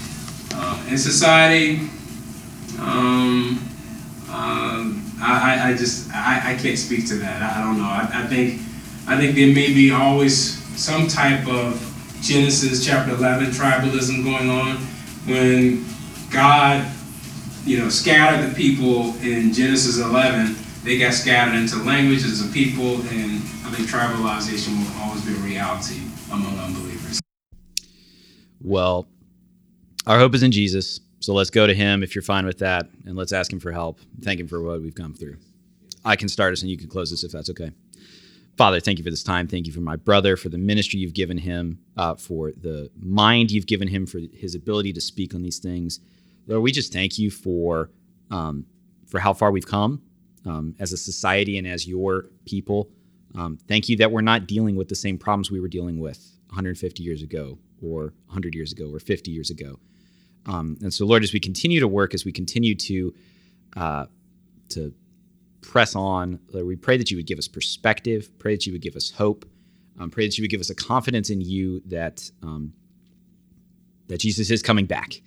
Uh, 0.54 0.82
in 0.90 0.98
society, 0.98 1.88
um, 2.80 3.66
um, 4.30 5.09
I, 5.20 5.70
I 5.70 5.76
just 5.76 6.10
I, 6.12 6.52
I 6.52 6.54
can't 6.56 6.78
speak 6.78 7.06
to 7.08 7.16
that. 7.16 7.42
I, 7.42 7.60
I 7.60 7.64
don't 7.64 7.78
know. 7.78 7.84
I, 7.84 8.08
I 8.12 8.26
think 8.26 8.60
I 9.06 9.16
think 9.18 9.34
there 9.34 9.52
may 9.52 9.72
be 9.72 9.90
always 9.90 10.58
some 10.80 11.08
type 11.08 11.46
of 11.46 11.86
Genesis 12.22 12.84
chapter 12.84 13.14
11 13.14 13.46
tribalism 13.48 14.24
going 14.24 14.48
on 14.48 14.76
when 15.26 15.84
God, 16.30 16.90
you 17.64 17.78
know, 17.78 17.88
scattered 17.88 18.48
the 18.48 18.54
people 18.54 19.14
in 19.22 19.52
Genesis 19.52 19.98
11. 19.98 20.56
They 20.84 20.98
got 20.98 21.12
scattered 21.12 21.54
into 21.54 21.76
languages 21.82 22.44
of 22.44 22.52
people, 22.52 23.00
and 23.08 23.42
I 23.64 23.72
think 23.72 23.88
tribalization 23.88 24.78
will 24.78 25.02
always 25.02 25.24
be 25.24 25.32
a 25.34 25.38
reality 25.38 26.00
among 26.32 26.58
unbelievers. 26.58 27.20
Well, 28.60 29.06
our 30.06 30.18
hope 30.18 30.34
is 30.34 30.42
in 30.42 30.52
Jesus. 30.52 31.00
So 31.20 31.34
let's 31.34 31.50
go 31.50 31.66
to 31.66 31.74
him 31.74 32.02
if 32.02 32.14
you're 32.14 32.22
fine 32.22 32.46
with 32.46 32.58
that, 32.58 32.88
and 33.06 33.14
let's 33.14 33.32
ask 33.32 33.52
him 33.52 33.60
for 33.60 33.72
help. 33.72 34.00
Thank 34.22 34.40
him 34.40 34.48
for 34.48 34.62
what 34.62 34.80
we've 34.80 34.94
come 34.94 35.14
through. 35.14 35.36
I 36.04 36.16
can 36.16 36.28
start 36.28 36.54
us 36.54 36.62
and 36.62 36.70
you 36.70 36.78
can 36.78 36.88
close 36.88 37.10
this 37.10 37.24
if 37.24 37.32
that's 37.32 37.50
okay. 37.50 37.70
Father, 38.56 38.80
thank 38.80 38.98
you 38.98 39.04
for 39.04 39.10
this 39.10 39.22
time. 39.22 39.46
Thank 39.46 39.66
you 39.66 39.72
for 39.72 39.80
my 39.80 39.96
brother, 39.96 40.36
for 40.36 40.48
the 40.48 40.58
ministry 40.58 40.98
you've 40.98 41.14
given 41.14 41.38
him, 41.38 41.78
uh, 41.96 42.14
for 42.14 42.52
the 42.52 42.90
mind 42.98 43.50
you've 43.50 43.66
given 43.66 43.88
him, 43.88 44.06
for 44.06 44.20
his 44.32 44.54
ability 44.54 44.92
to 44.94 45.00
speak 45.00 45.34
on 45.34 45.42
these 45.42 45.58
things. 45.58 46.00
Lord, 46.46 46.62
we 46.62 46.72
just 46.72 46.92
thank 46.92 47.18
you 47.18 47.30
for 47.30 47.90
um, 48.30 48.66
for 49.06 49.18
how 49.18 49.32
far 49.32 49.50
we've 49.50 49.66
come 49.66 50.02
um, 50.46 50.74
as 50.78 50.92
a 50.92 50.96
society 50.96 51.58
and 51.58 51.66
as 51.66 51.86
your 51.86 52.26
people. 52.46 52.90
Um, 53.34 53.58
thank 53.68 53.88
you 53.88 53.96
that 53.98 54.10
we're 54.10 54.20
not 54.20 54.46
dealing 54.46 54.76
with 54.76 54.88
the 54.88 54.94
same 54.94 55.18
problems 55.18 55.50
we 55.50 55.60
were 55.60 55.68
dealing 55.68 55.98
with 55.98 56.18
150 56.48 57.02
years 57.02 57.22
ago, 57.22 57.58
or 57.82 58.12
100 58.26 58.54
years 58.54 58.72
ago, 58.72 58.90
or 58.92 58.98
50 58.98 59.30
years 59.30 59.50
ago. 59.50 59.78
Um, 60.46 60.76
and 60.82 60.92
so, 60.92 61.06
Lord, 61.06 61.22
as 61.22 61.32
we 61.32 61.40
continue 61.40 61.80
to 61.80 61.88
work, 61.88 62.14
as 62.14 62.24
we 62.24 62.32
continue 62.32 62.74
to 62.74 63.14
uh, 63.76 64.06
to 64.70 64.92
press 65.60 65.94
on, 65.94 66.40
Lord, 66.52 66.66
we 66.66 66.76
pray 66.76 66.96
that 66.96 67.10
you 67.10 67.16
would 67.18 67.26
give 67.26 67.38
us 67.38 67.48
perspective, 67.48 68.30
pray 68.38 68.54
that 68.54 68.66
you 68.66 68.72
would 68.72 68.82
give 68.82 68.96
us 68.96 69.10
hope, 69.10 69.44
Um, 70.00 70.10
pray 70.10 70.26
that 70.26 70.38
you 70.38 70.42
would 70.42 70.50
give 70.50 70.60
us 70.60 70.70
a 70.70 70.74
confidence 70.74 71.28
in 71.28 71.40
you 71.42 71.80
that 71.86 72.30
um, 72.42 72.72
that 74.08 74.18
Jesus 74.18 74.50
is 74.50 74.62
coming 74.62 74.86
back 74.86 75.20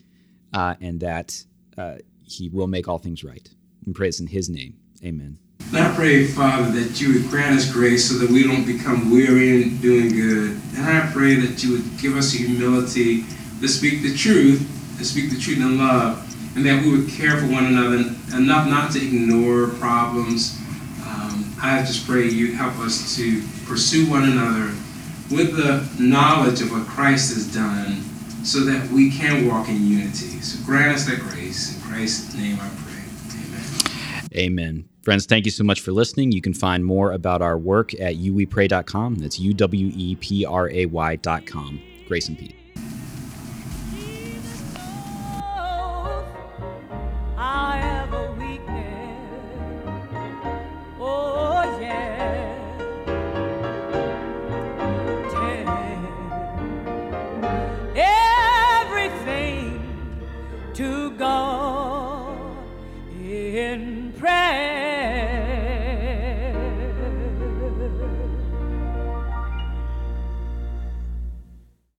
uh, 0.51 0.73
and 0.81 0.99
that 0.99 1.45
uh, 1.77 1.97
he 2.23 2.49
will 2.49 2.67
make 2.67 2.87
all 2.87 2.97
things 2.97 3.23
right. 3.23 3.47
We 3.85 3.93
pray 3.93 4.07
this 4.07 4.19
in 4.19 4.27
his 4.27 4.49
name. 4.49 4.73
Amen. 5.03 5.37
I 5.73 5.93
pray, 5.95 6.25
Father, 6.27 6.71
that 6.71 6.99
you 6.99 7.13
would 7.13 7.29
grant 7.29 7.55
us 7.55 7.71
grace 7.71 8.09
so 8.09 8.17
that 8.17 8.29
we 8.29 8.43
don't 8.43 8.65
become 8.65 9.11
weary 9.11 9.61
in 9.61 9.77
doing 9.77 10.09
good. 10.09 10.59
And 10.75 10.85
I 10.85 11.09
pray 11.11 11.35
that 11.35 11.63
you 11.63 11.73
would 11.73 11.97
give 11.99 12.15
us 12.15 12.31
humility 12.31 13.23
to 13.61 13.67
speak 13.67 14.01
the 14.01 14.13
truth, 14.15 14.61
to 14.97 15.05
speak 15.05 15.29
the 15.29 15.39
truth 15.39 15.57
in 15.57 15.77
love, 15.77 16.19
and 16.55 16.65
that 16.65 16.83
we 16.83 16.91
would 16.97 17.09
care 17.09 17.37
for 17.37 17.47
one 17.47 17.65
another 17.65 17.97
enough 18.37 18.67
not 18.67 18.91
to 18.91 18.99
ignore 18.99 19.67
problems. 19.79 20.57
Um, 21.05 21.55
I 21.61 21.83
just 21.85 22.07
pray 22.07 22.27
you 22.27 22.55
help 22.55 22.77
us 22.79 23.15
to 23.17 23.41
pursue 23.65 24.09
one 24.09 24.23
another 24.23 24.73
with 25.31 25.55
the 25.55 25.87
knowledge 26.01 26.61
of 26.61 26.71
what 26.71 26.85
Christ 26.87 27.33
has 27.33 27.53
done 27.53 28.01
so 28.43 28.59
that 28.59 28.89
we 28.91 29.09
can 29.09 29.47
walk 29.47 29.69
in 29.69 29.87
unity. 29.87 30.41
So 30.41 30.63
grant 30.65 30.95
us 30.95 31.05
that 31.05 31.19
grace. 31.19 31.75
In 31.75 31.81
Christ's 31.81 32.35
name 32.35 32.59
I 32.59 32.69
pray. 32.83 32.93
Amen. 34.35 34.49
Amen. 34.51 34.89
Friends, 35.03 35.25
thank 35.25 35.45
you 35.45 35.51
so 35.51 35.63
much 35.63 35.81
for 35.81 35.91
listening. 35.91 36.31
You 36.31 36.41
can 36.41 36.53
find 36.53 36.85
more 36.85 37.11
about 37.11 37.41
our 37.41 37.57
work 37.57 37.93
at 37.95 38.15
uwepray.com. 38.15 39.15
That's 39.15 39.39
U 39.39 39.53
W 39.53 39.91
E 39.93 40.15
P 40.15 40.45
R 40.45 40.69
A 40.69 40.85
Y.com. 40.85 41.81
Grace 42.07 42.29
and 42.29 42.37
peace. 42.37 42.53